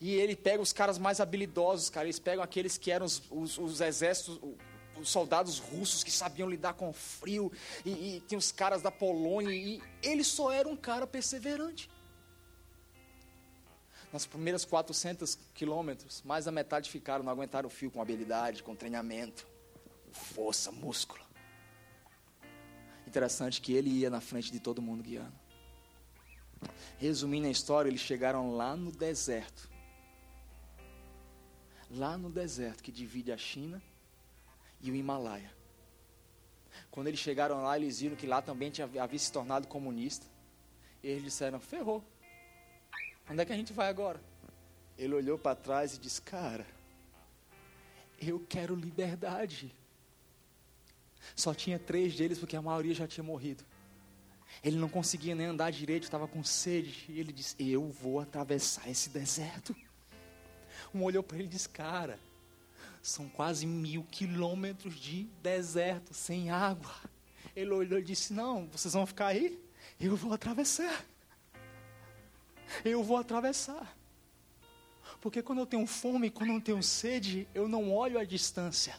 [0.00, 2.06] E ele pega os caras mais habilidosos, cara.
[2.06, 4.40] Eles pegam aqueles que eram os, os, os exércitos,
[5.00, 7.52] os soldados russos que sabiam lidar com frio.
[7.84, 9.54] E, e tem os caras da Polônia.
[9.54, 11.90] E ele só era um cara perseverante.
[14.12, 18.74] Nas primeiras 400 quilômetros, mais da metade ficaram, não aguentaram o fio com habilidade, com
[18.76, 19.44] treinamento,
[20.12, 21.24] força, músculo.
[23.06, 25.32] Interessante que ele ia na frente de todo mundo guiando.
[26.96, 29.68] Resumindo a história, eles chegaram lá no deserto.
[31.90, 33.82] Lá no deserto que divide a China
[34.84, 35.50] e o Himalaia.
[36.90, 40.26] Quando eles chegaram lá, eles viram que lá também tinha, havia se tornado comunista.
[41.02, 42.04] E eles disseram: ferrou.
[43.28, 44.20] Onde é que a gente vai agora?
[44.98, 46.66] Ele olhou para trás e disse: Cara,
[48.20, 49.74] eu quero liberdade.
[51.34, 53.64] Só tinha três deles porque a maioria já tinha morrido.
[54.62, 57.06] Ele não conseguia nem andar direito, estava com sede.
[57.08, 59.74] E ele disse: Eu vou atravessar esse deserto.
[60.94, 62.20] Um olhou para ele e disse: Cara,
[63.08, 66.94] são quase mil quilômetros de deserto, sem água.
[67.54, 69.62] Ele olhou e disse: Não, vocês vão ficar aí?
[70.00, 71.04] Eu vou atravessar.
[72.82, 73.96] Eu vou atravessar.
[75.20, 78.98] Porque quando eu tenho fome, quando eu tenho sede, eu não olho a distância,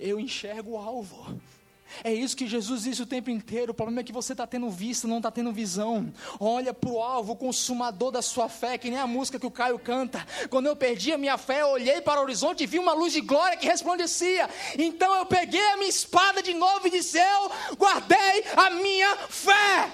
[0.00, 1.38] eu enxergo o alvo.
[2.02, 3.72] É isso que Jesus diz o tempo inteiro.
[3.72, 6.12] O problema é que você está tendo vista, não está tendo visão.
[6.40, 9.78] Olha para o alvo, consumador da sua fé, que nem a música que o Caio
[9.78, 10.26] canta.
[10.50, 13.12] Quando eu perdi a minha fé, eu olhei para o horizonte e vi uma luz
[13.12, 14.48] de glória que resplandecia.
[14.78, 19.90] Então eu peguei a minha espada de novo e disse: Eu guardei a minha fé.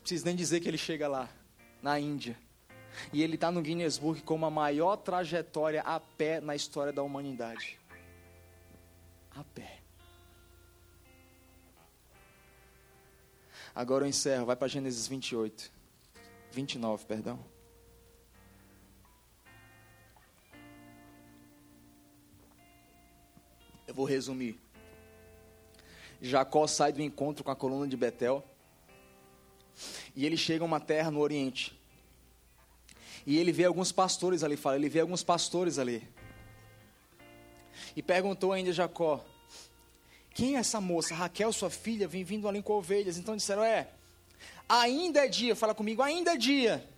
[0.00, 1.28] Preciso nem dizer que ele chega lá,
[1.80, 2.36] na Índia.
[3.12, 7.02] E ele está no Guinness Book como a maior trajetória a pé na história da
[7.02, 7.78] humanidade
[9.34, 9.80] a pé.
[13.74, 15.70] Agora eu encerro, vai para Gênesis 28.
[16.50, 17.42] 29, perdão.
[23.86, 24.58] Eu vou resumir.
[26.20, 28.44] Jacó sai do encontro com a coluna de Betel.
[30.14, 31.78] E ele chega a uma terra no Oriente.
[33.26, 36.06] E ele vê alguns pastores ali, fala, ele vê alguns pastores ali.
[37.96, 39.24] E perguntou ainda Jacó:
[40.34, 41.14] Quem é essa moça?
[41.14, 43.18] Raquel, sua filha, vem vindo ali com ovelhas.
[43.18, 43.88] Então disseram: É,
[44.68, 46.88] ainda é dia, fala comigo, ainda é dia.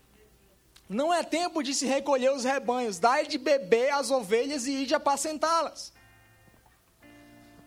[0.88, 4.94] Não é tempo de se recolher os rebanhos, dá-lhe de beber as ovelhas e de
[4.94, 5.92] apacentá-las.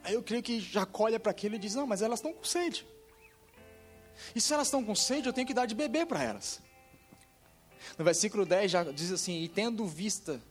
[0.04, 2.44] Aí eu creio que Jacó olha para aquilo e diz: Não, mas elas estão com
[2.44, 2.86] sede.
[4.36, 6.62] E se elas estão com sede, eu tenho que dar de beber para elas.
[7.98, 10.42] No versículo 10 já diz assim: E tendo vista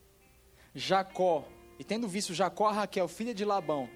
[0.74, 1.44] Jacó
[1.78, 3.88] e tendo visto Jacó a Raquel, filha de Labão,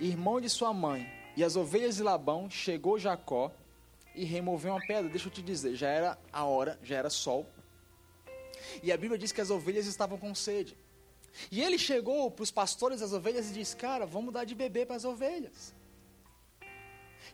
[0.00, 3.52] irmão de sua mãe, e as ovelhas de Labão, chegou Jacó
[4.14, 5.08] e removeu uma pedra.
[5.08, 7.46] Deixa eu te dizer, já era a hora, já era sol.
[8.82, 10.76] E a Bíblia diz que as ovelhas estavam com sede.
[11.50, 14.86] E ele chegou para os pastores das ovelhas e disse: Cara, vamos dar de beber
[14.86, 15.72] para as ovelhas.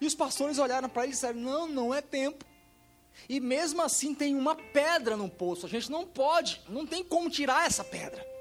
[0.00, 2.44] E os pastores olharam para ele e disseram: Não, não é tempo.
[3.28, 5.64] E mesmo assim tem uma pedra no poço.
[5.64, 8.33] A gente não pode, não tem como tirar essa pedra.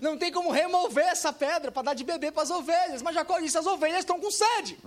[0.00, 3.02] Não tem como remover essa pedra para dar de beber para as ovelhas.
[3.02, 4.78] Mas Jacó disse: as ovelhas estão com sede.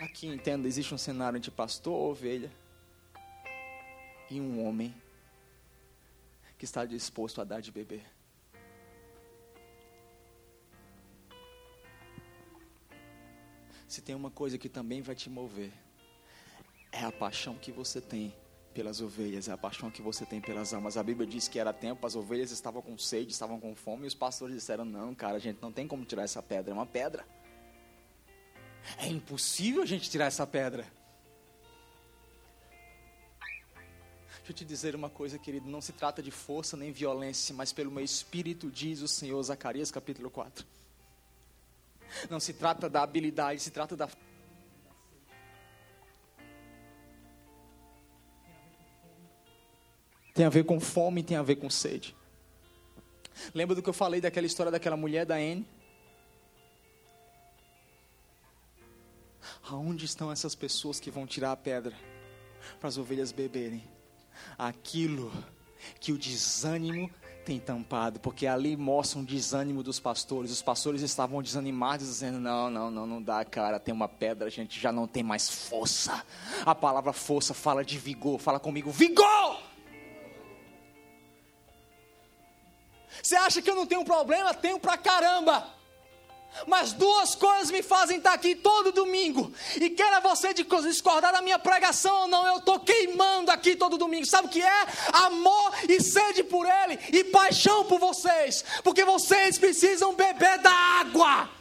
[0.00, 2.52] Aqui, entenda, existe um cenário entre pastor, ovelha
[4.30, 4.94] e um homem
[6.56, 8.04] que está disposto a dar de beber.
[13.88, 15.72] Se tem uma coisa que também vai te mover,
[16.92, 18.34] é a paixão que você tem
[18.78, 20.96] pelas ovelhas, é a paixão que você tem pelas almas.
[20.96, 24.06] A Bíblia diz que era tempo, as ovelhas estavam com sede, estavam com fome, e
[24.06, 26.86] os pastores disseram: Não, cara, a gente não tem como tirar essa pedra, é uma
[26.86, 27.26] pedra.
[28.98, 30.86] É impossível a gente tirar essa pedra.
[34.36, 37.72] Deixa eu te dizer uma coisa, querido: não se trata de força nem violência, mas
[37.72, 40.64] pelo meu espírito, diz o Senhor, Zacarias capítulo 4.
[42.30, 44.06] Não se trata da habilidade, se trata da
[50.38, 52.14] tem a ver com fome, tem a ver com sede.
[53.52, 55.66] Lembra do que eu falei daquela história daquela mulher da N?
[59.68, 61.92] Aonde estão essas pessoas que vão tirar a pedra
[62.78, 63.82] para as ovelhas beberem?
[64.56, 65.32] Aquilo
[65.98, 67.10] que o desânimo
[67.44, 70.52] tem tampado, porque ali mostra um desânimo dos pastores.
[70.52, 74.50] Os pastores estavam desanimados, dizendo: Não, não, não, não dá, cara, tem uma pedra, a
[74.50, 76.24] gente já não tem mais força.
[76.64, 79.67] A palavra força fala de vigor, fala comigo: vigor!
[83.22, 84.54] Você acha que eu não tenho problema?
[84.54, 85.78] Tenho pra caramba.
[86.66, 89.52] Mas duas coisas me fazem estar aqui todo domingo.
[89.76, 94.26] E queira você discordar da minha pregação ou não, eu estou queimando aqui todo domingo.
[94.26, 94.86] Sabe o que é?
[95.12, 98.64] Amor e sede por Ele e paixão por vocês.
[98.82, 101.57] Porque vocês precisam beber da água.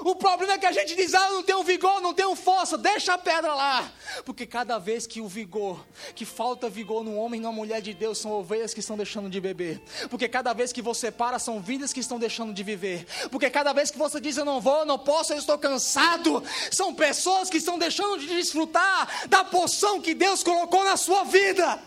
[0.00, 3.14] O problema é que a gente diz, ah, não tenho vigor, não tenho força, deixa
[3.14, 3.90] a pedra lá.
[4.24, 5.84] Porque cada vez que o vigor,
[6.14, 9.30] que falta vigor no homem e na mulher de Deus, são ovelhas que estão deixando
[9.30, 9.80] de beber.
[10.10, 13.06] Porque cada vez que você para, são vidas que estão deixando de viver.
[13.30, 16.42] Porque cada vez que você diz, eu não vou, eu não posso, eu estou cansado,
[16.70, 21.80] são pessoas que estão deixando de desfrutar da poção que Deus colocou na sua vida.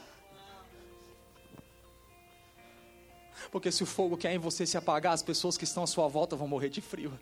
[3.52, 5.88] Porque se o fogo que é em você se apagar, as pessoas que estão à
[5.88, 7.20] sua volta vão morrer de frio.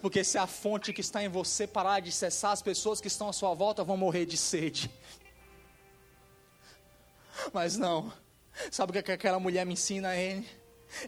[0.00, 3.28] Porque se a fonte que está em você parar de cessar, as pessoas que estão
[3.28, 4.90] à sua volta vão morrer de sede.
[7.52, 8.12] Mas não.
[8.70, 10.46] Sabe o que aquela mulher me ensina, N?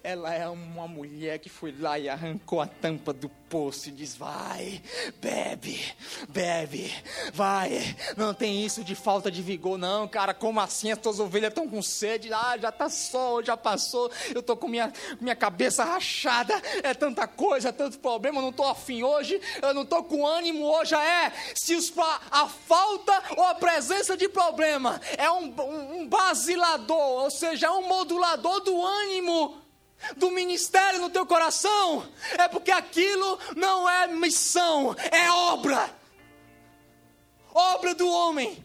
[0.03, 4.17] Ela é uma mulher que foi lá e arrancou a tampa do poço e diz:
[4.17, 4.83] Vai,
[5.21, 5.81] bebe,
[6.29, 6.93] bebe,
[7.33, 7.97] vai.
[8.17, 10.35] Não tem isso de falta de vigor, não, cara.
[10.35, 10.91] Como assim?
[10.91, 12.33] As tuas ovelhas estão com sede?
[12.33, 14.11] Ah, já está sol, já passou.
[14.35, 16.55] Eu estou com minha, minha cabeça rachada.
[16.83, 18.39] É tanta coisa, é tanto problema.
[18.39, 19.41] Eu não estou afim hoje.
[19.63, 20.95] Eu não estou com ânimo hoje.
[20.95, 21.93] É, se os,
[22.31, 27.71] a falta ou a presença de problema é um, um, um basilador, ou seja, é
[27.71, 29.69] um modulador do ânimo
[30.17, 35.95] do ministério no teu coração, é porque aquilo não é missão, é obra.
[37.53, 38.65] Obra do homem.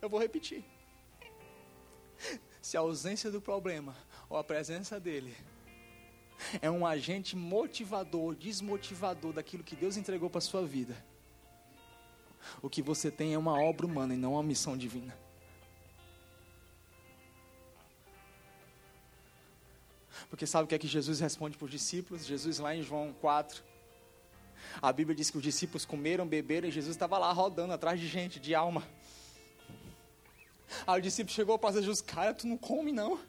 [0.00, 0.62] Eu vou repetir.
[2.60, 3.96] Se a ausência do problema
[4.28, 5.34] ou a presença dele
[6.60, 10.96] é um agente motivador, desmotivador daquilo que Deus entregou para a sua vida,
[12.60, 15.23] o que você tem é uma obra humana e não uma missão divina.
[20.34, 22.26] Porque sabe o que é que Jesus responde para os discípulos?
[22.26, 23.62] Jesus lá em João 4.
[24.82, 28.08] A Bíblia diz que os discípulos comeram, beberam e Jesus estava lá rodando atrás de
[28.08, 28.82] gente, de alma.
[30.84, 33.20] Aí o discípulo chegou para Jesus, cara, tu não come não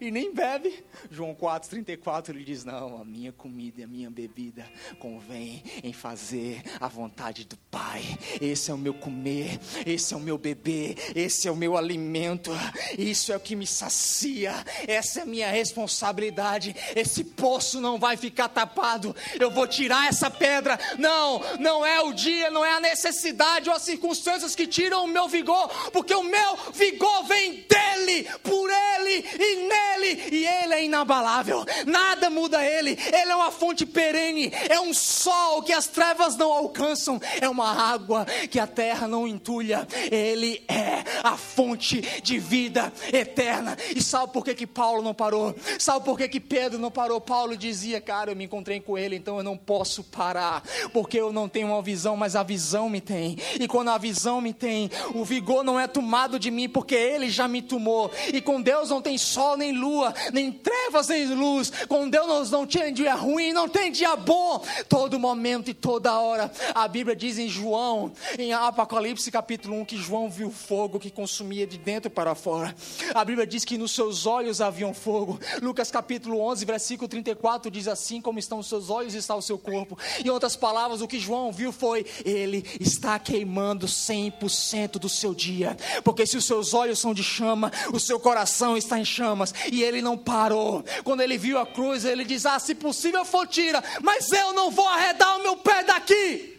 [0.00, 0.84] e nem bebe.
[1.10, 4.66] João 4,34 ele diz: Não, a minha comida e a minha bebida
[4.98, 8.02] convém em fazer a vontade do Pai.
[8.40, 12.50] Esse é o meu comer, esse é o meu beber, esse é o meu alimento,
[12.98, 14.52] isso é o que me sacia,
[14.86, 16.74] essa é a minha responsabilidade.
[16.94, 20.78] Esse poço não vai ficar tapado, eu vou tirar essa pedra.
[20.98, 25.08] Não, não é o dia, não é a necessidade ou as circunstâncias que tiram o
[25.08, 30.74] meu vigor, porque o meu vigor vem dele, por ele e nele nele e ele
[30.74, 35.86] é inabalável, nada muda ele, ele é uma fonte perene, é um sol que as
[35.86, 42.00] trevas não alcançam, é uma água que a terra não entulha, ele é a fonte
[42.22, 43.76] de vida eterna.
[43.94, 45.54] E sabe por que, que Paulo não parou?
[45.78, 47.20] Sabe por que, que Pedro não parou?
[47.20, 50.62] Paulo dizia, cara, eu me encontrei com ele, então eu não posso parar,
[50.92, 54.40] porque eu não tenho uma visão, mas a visão me tem, e quando a visão
[54.40, 58.40] me tem, o vigor não é tomado de mim, porque ele já me tomou, e
[58.40, 61.72] com Deus não tem sol nem nem lua, nem trevas, nem luz.
[61.88, 64.62] Com Deus não tem dia ruim, não tem dia bom.
[64.88, 66.50] Todo momento e toda hora.
[66.74, 71.66] A Bíblia diz em João, em Apocalipse capítulo 1, que João viu fogo que consumia
[71.66, 72.74] de dentro para fora.
[73.14, 75.38] A Bíblia diz que nos seus olhos havia fogo.
[75.62, 79.56] Lucas capítulo 11, versículo 34 diz assim: Como estão os seus olhos, está o seu
[79.56, 79.96] corpo.
[80.22, 85.76] Em outras palavras, o que João viu foi: Ele está queimando 100% do seu dia.
[86.02, 89.53] Porque se os seus olhos são de chama, o seu coração está em chamas.
[89.70, 90.84] E ele não parou.
[91.02, 94.70] Quando ele viu a cruz, ele diz: Ah, se possível for, tira, mas eu não
[94.70, 96.54] vou arredar o meu pé daqui.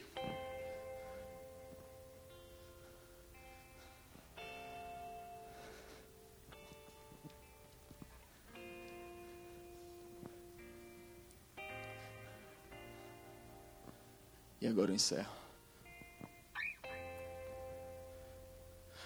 [14.61, 15.31] E agora eu encerro.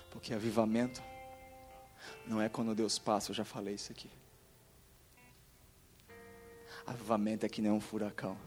[0.10, 1.09] Porque avivamento
[2.30, 4.10] não é quando Deus passa, eu já falei isso aqui.
[6.86, 8.38] Avivamento é que nem um furacão.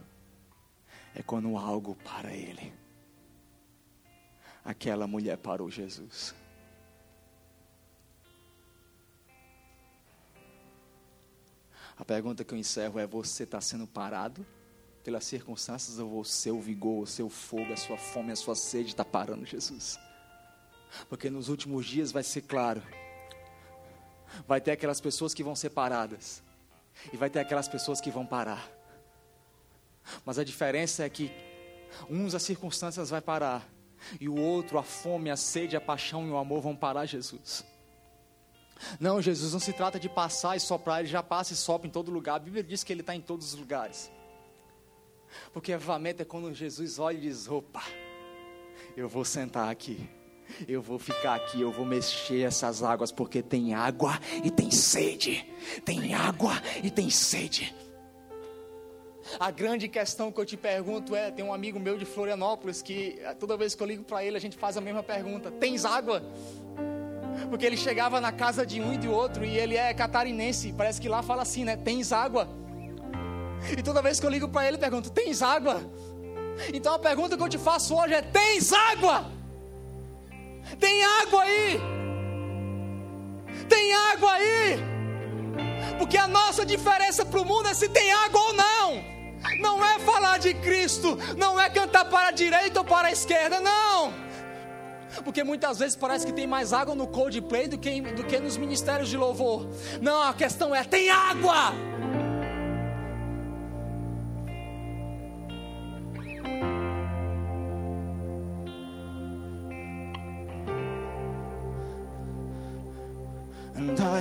[1.15, 2.73] É quando algo para ele.
[4.65, 6.35] Aquela mulher parou Jesus.
[11.99, 14.47] A pergunta que eu encerro é: você está sendo parado?
[15.03, 19.05] pelas circunstâncias, o seu vigor, o seu fogo, a sua fome, a sua sede está
[19.05, 19.99] parando, Jesus.
[21.09, 22.83] Porque nos últimos dias vai ser claro.
[24.47, 26.43] Vai ter aquelas pessoas que vão ser paradas.
[27.13, 28.71] E vai ter aquelas pessoas que vão parar.
[30.25, 31.31] Mas a diferença é que
[32.09, 33.67] uns as circunstâncias vai parar.
[34.21, 37.65] E o outro, a fome, a sede, a paixão e o amor vão parar Jesus.
[38.99, 41.91] Não, Jesus não se trata de passar e soprar, ele já passa e sopra em
[41.91, 42.37] todo lugar.
[42.37, 44.11] A Bíblia diz que ele está em todos os lugares.
[45.53, 47.83] Porque avivamento é quando Jesus olha e diz: opa,
[48.97, 50.09] eu vou sentar aqui.
[50.69, 55.47] Eu vou ficar aqui, eu vou mexer essas águas, porque tem água e tem sede.
[55.85, 57.75] Tem água e tem sede.
[59.39, 63.19] A grande questão que eu te pergunto é: tem um amigo meu de Florianópolis que
[63.39, 66.23] toda vez que eu ligo para ele, a gente faz a mesma pergunta: tens água?
[67.49, 71.01] Porque ele chegava na casa de um e de outro e ele é catarinense, parece
[71.01, 71.77] que lá fala assim, né?
[71.77, 72.49] Tens água?
[73.77, 75.81] E toda vez que eu ligo para ele, pergunto: Tens água?
[76.73, 79.42] Então a pergunta que eu te faço hoje é: Tens água?
[80.79, 81.81] Tem água aí?
[83.69, 84.79] Tem água aí?
[85.99, 89.13] Porque a nossa diferença para o mundo é se tem água ou não.
[89.61, 93.61] Não é falar de Cristo, não é cantar para a direita ou para a esquerda,
[93.61, 94.13] não.
[95.25, 98.57] Porque muitas vezes parece que tem mais água no Coldplay do que, do que nos
[98.57, 99.69] ministérios de louvor.
[100.01, 101.73] Não, a questão é: tem água.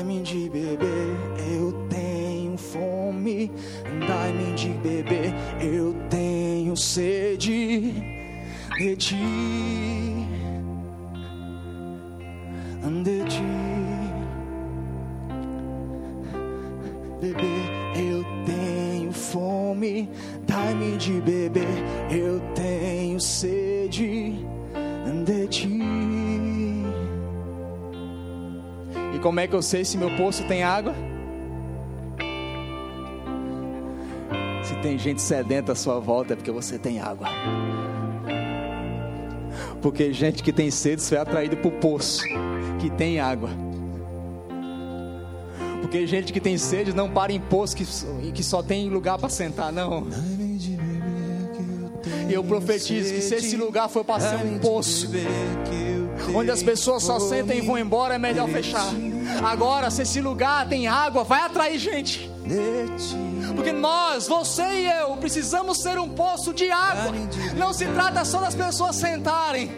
[0.01, 1.15] Dai-me de beber,
[1.53, 3.51] eu tenho fome.
[4.07, 5.31] Dai-me de beber,
[5.61, 7.93] eu tenho sede
[8.79, 9.15] de ti.
[12.81, 13.43] De ti.
[17.21, 17.63] Beber,
[17.95, 20.09] eu tenho fome.
[20.47, 21.67] Dai-me de beber,
[22.09, 22.30] eu
[29.21, 30.93] como é que eu sei se meu poço tem água?
[34.63, 37.27] Se tem gente sedenta à sua volta, é porque você tem água.
[39.81, 42.23] Porque gente que tem sede foi atraído para o poço
[42.79, 43.49] que tem água.
[45.81, 47.85] Porque gente que tem sede não para em poço que,
[48.31, 50.07] que só tem lugar para sentar, não.
[52.29, 55.09] E eu profetizo que se esse lugar for para ser um poço,
[56.33, 58.89] onde as pessoas só sentem e vão embora, é melhor fechar.
[59.43, 62.29] Agora, se esse lugar tem água, vai atrair gente.
[63.55, 67.13] Porque nós, você e eu, precisamos ser um poço de água.
[67.55, 69.71] Não se trata só das pessoas sentarem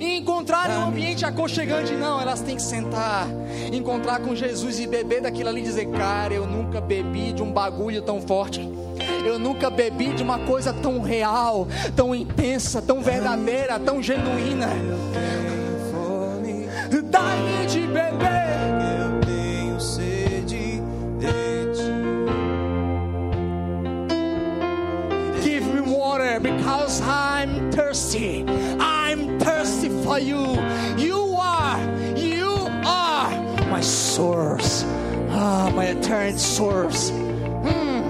[0.00, 2.20] e encontrarem um ambiente aconchegante, não.
[2.20, 3.26] Elas têm que sentar,
[3.72, 7.52] encontrar com Jesus e beber daquilo ali e dizer: Cara, eu nunca bebi de um
[7.52, 8.60] bagulho tão forte.
[9.24, 11.66] Eu nunca bebi de uma coisa tão real,
[11.96, 14.68] tão intensa, tão verdadeira, tão genuína.
[17.10, 18.73] Dá-me de beber.
[26.44, 28.44] Because I'm thirsty.
[28.78, 30.60] I'm thirsty for you.
[30.98, 31.78] You are,
[32.16, 33.30] you are
[33.70, 34.84] my source.
[35.30, 37.10] Ah, my eternal source.
[37.10, 38.02] Hmm.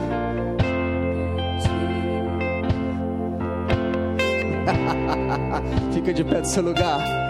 [5.93, 7.24] Fica de pé do seu lugar.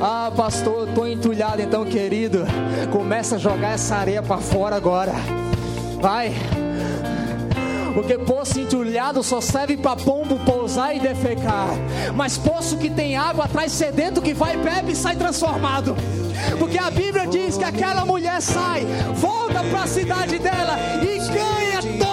[0.00, 2.44] Ah, pastor, eu tô entulhado, então, querido.
[2.92, 5.12] Começa a jogar essa areia para fora agora.
[6.00, 6.34] Vai.
[7.94, 11.68] Porque poço entulhado só serve para pombo pousar e defecar.
[12.14, 15.96] Mas poço que tem água traz sedento que vai, bebe e sai transformado.
[16.58, 21.98] Porque a Bíblia diz que aquela mulher sai, volta para a cidade dela e ganha
[21.98, 22.05] todos,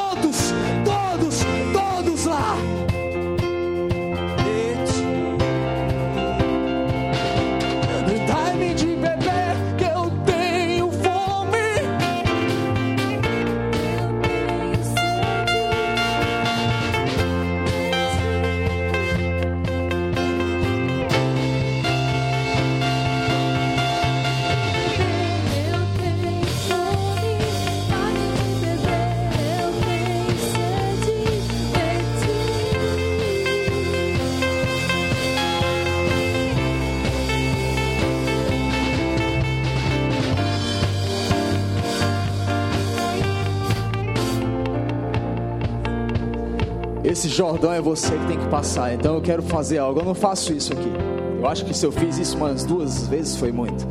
[47.23, 48.93] Esse Jordão é você que tem que passar.
[48.93, 50.01] Então eu quero fazer algo.
[50.01, 50.91] Eu não faço isso aqui.
[51.39, 53.87] Eu acho que se eu fiz isso umas duas vezes foi muito.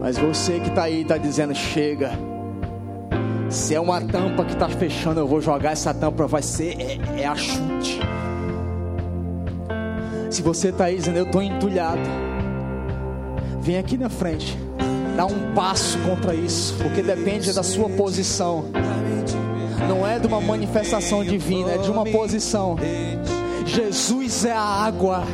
[0.00, 2.10] Mas você que está aí está dizendo chega.
[3.48, 6.26] Se é uma tampa que está fechando, eu vou jogar essa tampa.
[6.26, 8.00] Vai ser é, é a chute.
[10.30, 12.02] Se você está aí dizendo eu estou entulhado,
[13.60, 14.58] vem aqui na frente.
[15.16, 18.64] Dá um passo contra isso, porque depende da sua posição
[19.88, 22.76] não é de uma manifestação divina, é de uma posição.
[23.66, 25.24] Jesus é a água.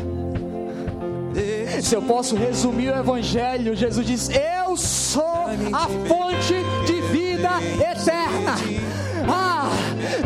[1.82, 6.54] Se eu posso resumir o Evangelho, Jesus diz: Eu sou a fonte
[6.86, 8.54] de vida eterna.
[9.28, 9.70] Ah,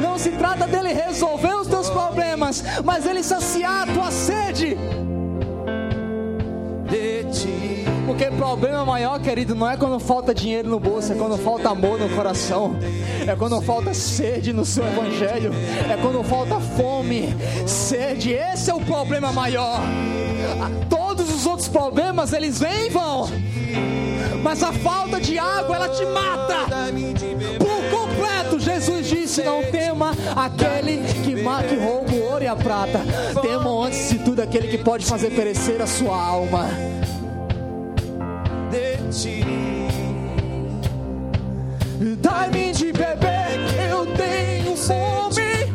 [0.01, 4.77] não se trata dele resolver os teus problemas, mas ele saciar a tua sede.
[8.17, 11.99] Porque problema maior, querido, não é quando falta dinheiro no bolso, é quando falta amor
[11.99, 12.77] no coração,
[13.27, 15.51] é quando falta sede no seu evangelho,
[15.91, 17.35] é quando falta fome,
[17.67, 18.31] sede.
[18.33, 19.81] Esse é o problema maior.
[20.89, 23.29] Todos os outros problemas eles vêm e vão,
[24.45, 26.67] mas a falta de água ela te mata
[27.59, 28.61] por completo.
[28.61, 33.01] Jesus disse: Não tema aquele que, ma- que rouba o ouro e a prata,
[33.43, 36.69] tema antes de tudo aquele que pode fazer perecer a sua alma.
[42.21, 45.71] Dai-me de beber, eu tenho fome.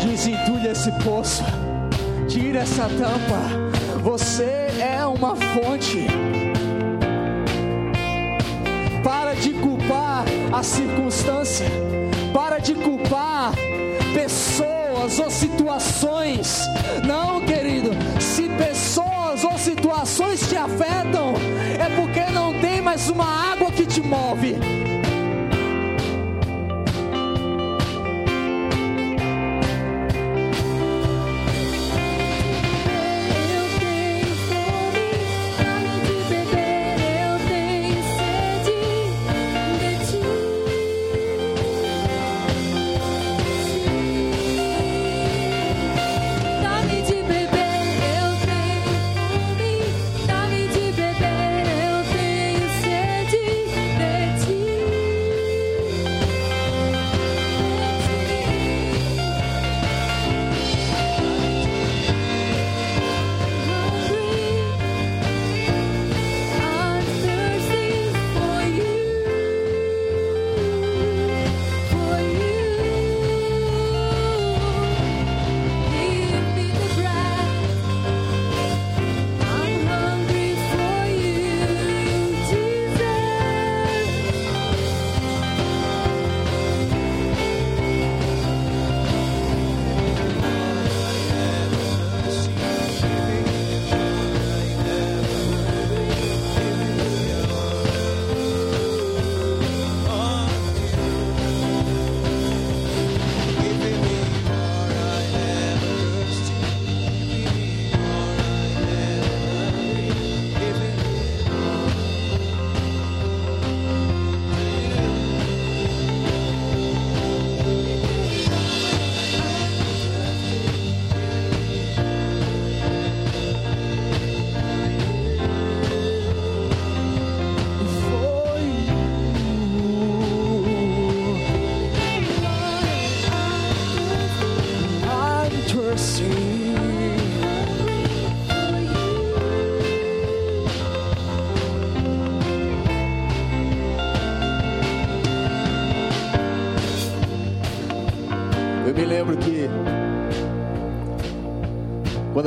[0.00, 1.44] Desentulhe esse poço,
[2.26, 4.00] tira essa tampa.
[4.02, 6.06] Você é uma fonte.
[9.04, 11.66] Para de culpar a circunstância,
[12.32, 13.52] para de culpar
[14.12, 16.60] pessoas ou situações.
[17.06, 21.34] Não, querido, se pessoas ou situações te afetam,
[21.78, 24.89] é porque não tem mais uma água que te move.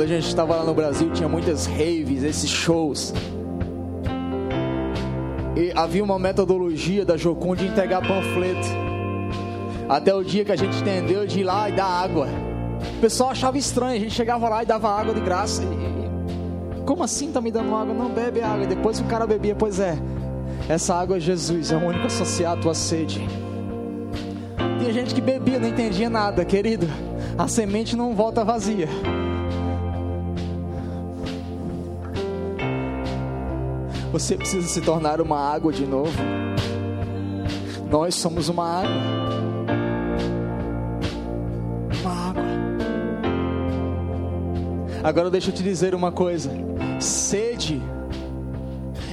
[0.04, 3.14] A gente estava lá no Brasil tinha muitas raves, esses shows.
[5.56, 8.68] E havia uma metodologia da Jocum de entregar panfleto.
[9.88, 12.28] Até o dia que a gente entendeu de ir lá e dar água.
[12.96, 15.62] O pessoal achava estranho, a gente chegava lá e dava água de graça.
[15.62, 17.94] E, como assim tá me dando água?
[17.94, 18.66] Não bebe água.
[18.66, 19.96] Depois o cara bebia, pois é.
[20.68, 23.26] Essa água é Jesus, é o único a saciar a tua sede.
[24.80, 26.86] Tinha gente que bebia, não entendia nada, querido.
[27.38, 28.88] A semente não volta vazia.
[34.14, 36.16] Você precisa se tornar uma água de novo.
[37.90, 38.92] Nós somos uma água.
[42.00, 42.44] Uma água.
[45.02, 46.52] Agora deixa eu te dizer uma coisa.
[47.00, 47.82] Sede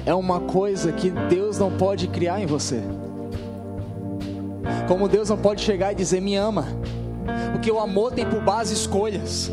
[0.06, 2.84] é uma coisa que Deus não pode criar em você.
[4.88, 6.68] Como Deus não pode chegar e dizer me ama.
[7.54, 9.52] Porque o amor tem por base escolhas.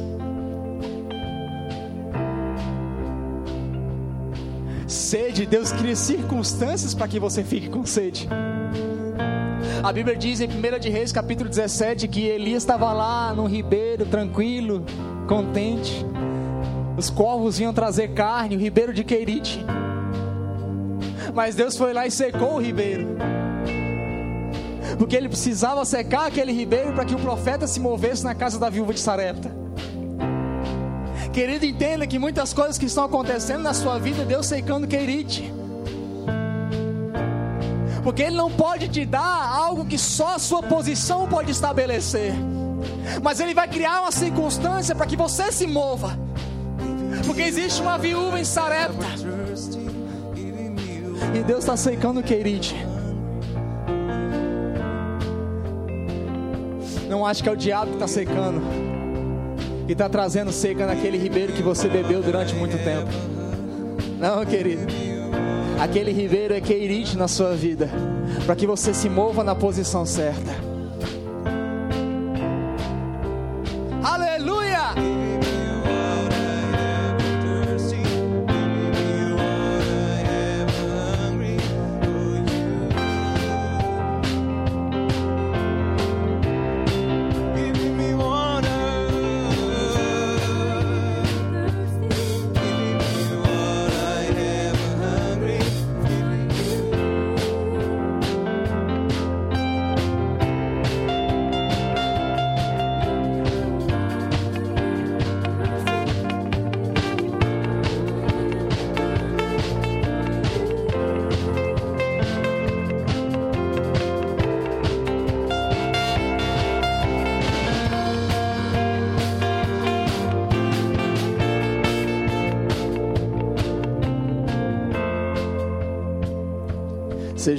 [5.09, 8.29] Sede, Deus cria circunstâncias para que você fique com sede.
[9.83, 14.05] A Bíblia diz em 1 de Reis, capítulo 17, que Elias estava lá no ribeiro,
[14.05, 14.85] tranquilo,
[15.27, 16.05] contente.
[16.95, 19.65] Os corvos vinham trazer carne, o ribeiro de Querite.
[21.33, 23.17] Mas Deus foi lá e secou o ribeiro.
[24.99, 28.69] Porque ele precisava secar aquele ribeiro para que o profeta se movesse na casa da
[28.69, 29.58] viúva de Sarepta.
[31.39, 35.55] Querido, entenda que muitas coisas que estão acontecendo na sua vida, Deus secando Querite.
[38.03, 42.33] Porque Ele não pode te dar algo que só a sua posição pode estabelecer.
[43.23, 46.19] Mas Ele vai criar uma circunstância para que você se mova.
[47.25, 49.07] Porque existe uma viúva em Sarepta.
[51.37, 52.75] E Deus está secando Querite.
[57.09, 58.88] Não acho que é o diabo que está secando.
[59.89, 63.09] E está trazendo seca naquele ribeiro que você bebeu durante muito tempo.
[64.19, 64.87] Não, querido.
[65.81, 67.89] Aquele ribeiro é queirite na sua vida.
[68.45, 70.68] Para que você se mova na posição certa.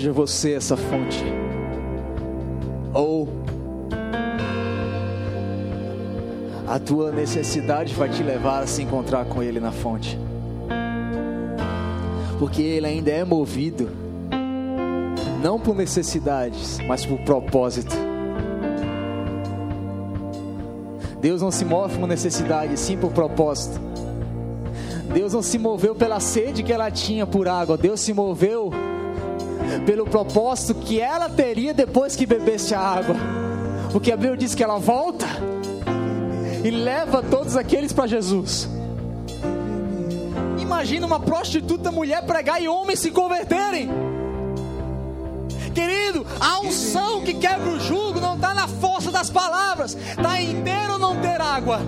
[0.10, 1.24] Seja você essa fonte.
[2.94, 3.28] Ou
[6.68, 10.18] a tua necessidade vai te levar a se encontrar com Ele na fonte.
[12.40, 13.90] Porque Ele ainda é movido,
[15.44, 17.96] não por necessidades, mas por propósito.
[21.22, 23.80] Deus não se move por necessidade, sim por propósito.
[25.14, 28.72] Deus não se moveu pela sede que ela tinha por água, Deus se moveu
[29.86, 33.16] pelo propósito que ela teria depois que bebesse a água.
[33.92, 35.26] Porque a Bíblia diz que ela volta
[36.64, 38.70] e leva todos aqueles para Jesus.
[40.60, 43.90] Imagina uma prostituta mulher pregar e homens se converterem.
[45.74, 50.62] Querido, a unção que quebra o jugo não está na força das palavras, está em
[50.62, 51.80] ter ou não ter água.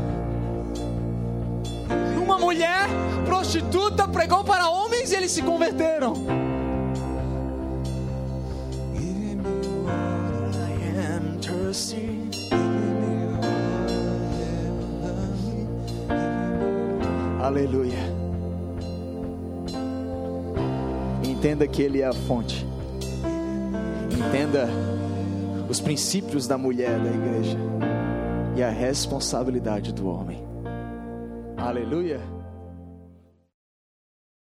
[2.21, 2.87] Uma mulher
[3.25, 6.40] prostituta pregou para homens e eles se converteram.
[17.39, 17.97] Aleluia.
[21.27, 22.65] Entenda que Ele é a fonte.
[24.11, 24.69] Entenda
[25.67, 27.57] os princípios da mulher da igreja
[28.55, 30.43] e a responsabilidade do homem.
[31.57, 32.40] Aleluia.